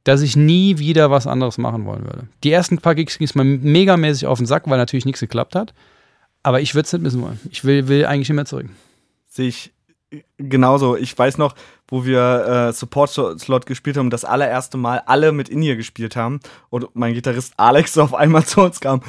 [0.05, 2.29] dass ich nie wieder was anderes machen wollen würde.
[2.45, 5.55] Die ersten paar Gigs ging es mir megamäßig auf den Sack, weil natürlich nichts geklappt
[5.55, 5.73] hat.
[6.43, 7.39] Aber ich würde es nicht missen wollen.
[7.49, 8.67] Ich will, will eigentlich nicht mehr zurück.
[9.29, 9.73] sehe ich
[10.37, 10.95] genauso.
[10.95, 11.55] Ich weiß noch,
[11.87, 16.39] wo wir äh, Support-Slot gespielt haben, das allererste Mal alle mit In-Ear gespielt haben
[16.69, 19.01] und mein Gitarrist Alex auf einmal zu uns kam.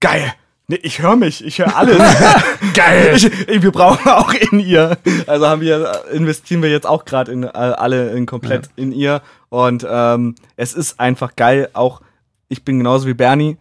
[0.00, 0.32] Geil!
[0.66, 1.98] Nee, ich höre mich, ich höre alles.
[2.74, 3.12] Geil!
[3.16, 4.96] Ich, ich, wir brauchen auch In-Ear.
[5.26, 9.20] Also haben wir, äh, investieren wir jetzt auch gerade in äh, alle in komplett In-Ear.
[9.50, 11.68] Und ähm, es ist einfach geil.
[11.74, 12.00] Auch
[12.48, 13.58] ich bin genauso wie Bernie.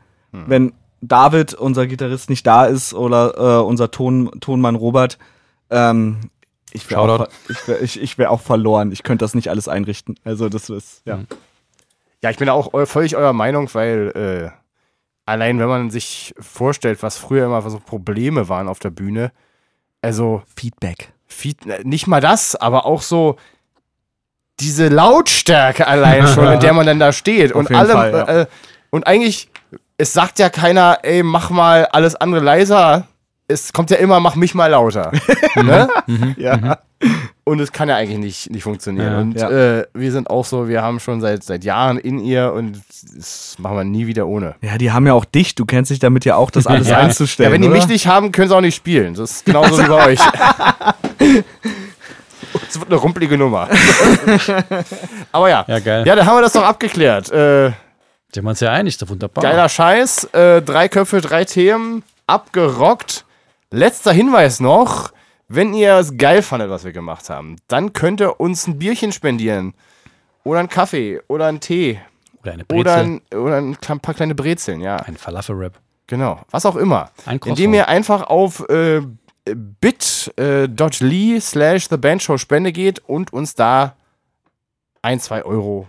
[0.47, 0.73] Wenn
[1.07, 5.17] David, unser Gitarrist, nicht da ist oder äh, unser Ton, Tonmann Robert,
[5.69, 6.29] ähm,
[6.71, 8.91] ich wäre auch, ich wär, ich, ich wär auch verloren.
[8.91, 10.15] Ich könnte das nicht alles einrichten.
[10.23, 11.19] Also das ist, ja.
[12.23, 14.49] Ja, ich bin auch eu völlig eurer Meinung, weil äh,
[15.25, 19.31] allein wenn man sich vorstellt, was früher immer so Probleme waren auf der Bühne,
[20.01, 21.13] also Feedback.
[21.27, 23.37] Feed, äh, nicht mal das, aber auch so
[24.59, 27.51] diese Lautstärke allein schon, in der man dann da steht.
[27.53, 28.41] und jeden alle, Fall, ja.
[28.41, 28.45] äh,
[28.89, 29.49] und eigentlich,
[29.97, 33.07] es sagt ja keiner, ey, mach mal alles andere leiser.
[33.47, 35.11] Es kommt ja immer, mach mich mal lauter.
[35.55, 35.87] ne?
[36.37, 36.79] Ja.
[37.43, 39.11] Und es kann ja eigentlich nicht, nicht funktionieren.
[39.11, 39.19] Ja.
[39.19, 39.77] und Ja.
[39.79, 42.81] Äh, wir sind auch so, wir haben schon seit, seit Jahren in ihr und
[43.15, 44.55] das machen wir nie wieder ohne.
[44.61, 45.53] Ja, die haben ja auch dich.
[45.55, 46.99] Du kennst dich damit ja auch, das alles Ja.
[46.99, 47.49] einzustellen.
[47.49, 47.75] Ja, wenn die oder?
[47.77, 49.13] mich nicht haben, können sie auch nicht spielen.
[49.13, 50.19] Das ist genauso wie bei euch.
[52.69, 53.67] Es wird eine rumpelige Nummer.
[55.31, 55.63] Aber ja.
[55.67, 56.03] Ja, geil.
[56.07, 57.31] Ja, dann haben wir das doch abgeklärt.
[57.31, 57.71] Äh,
[58.33, 59.43] Sind wir uns ja einig, das ist wunderbar.
[59.43, 60.25] geiler Scheiß.
[60.33, 62.03] Äh, drei Köpfe, drei Themen.
[62.25, 63.25] Abgerockt.
[63.69, 65.11] Letzter Hinweis noch.
[65.47, 69.11] Wenn ihr es geil fandet, was wir gemacht haben, dann könnt ihr uns ein Bierchen
[69.11, 69.75] spendieren.
[70.43, 71.21] Oder einen Kaffee.
[71.27, 71.99] Oder einen Tee.
[72.41, 72.81] Oder eine Brezel.
[72.81, 74.97] Oder ein, oder ein paar kleine Brezeln, ja.
[74.97, 75.79] ein Falafel-Rap.
[76.07, 77.11] Genau, was auch immer.
[77.25, 77.59] Ein Croissant.
[77.59, 79.01] Indem ihr einfach auf äh,
[79.45, 83.95] bit.ly slash The Band Show Spende geht und uns da
[85.01, 85.87] ein, zwei Euro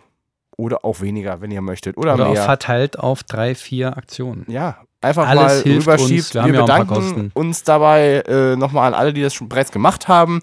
[0.57, 1.97] oder auch weniger, wenn ihr möchtet.
[1.97, 2.45] Oder, Oder auch mehr.
[2.45, 4.45] verteilt auf drei, vier Aktionen.
[4.49, 6.35] ja, einfach Alles mal hilft rüberschiebt.
[6.35, 6.35] uns.
[6.35, 10.09] Wir Wir auch bedanken uns dabei äh, nochmal an alle, die das schon bereits gemacht
[10.09, 10.41] haben.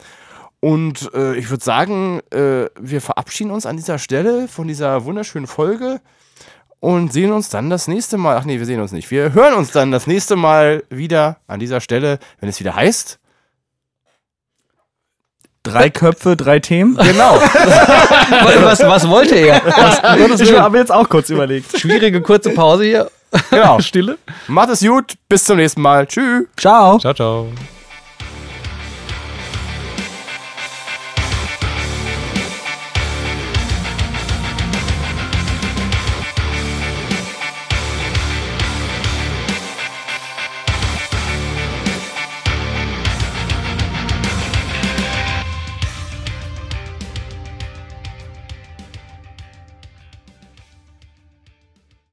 [0.59, 5.47] Und äh, ich würde sagen, äh, wir verabschieden uns an dieser Stelle von dieser wunderschönen
[5.47, 6.01] Folge
[6.79, 8.37] und sehen uns dann das nächste Mal.
[8.37, 9.09] Ach nee, wir sehen uns nicht.
[9.09, 13.19] Wir hören uns dann das nächste Mal wieder an dieser Stelle, wenn es wieder heißt.
[15.63, 16.97] Drei Köpfe, drei Themen.
[16.97, 17.35] Genau.
[18.61, 19.61] was, was wollte er?
[20.41, 21.77] Ich habe jetzt auch kurz überlegt.
[21.77, 23.11] Schwierige kurze Pause hier.
[23.49, 23.79] genau.
[23.79, 24.17] Stille.
[24.47, 25.13] Macht es gut.
[25.29, 26.05] Bis zum nächsten Mal.
[26.07, 26.45] Tschüss.
[26.57, 26.97] Ciao.
[26.99, 27.47] Ciao, ciao.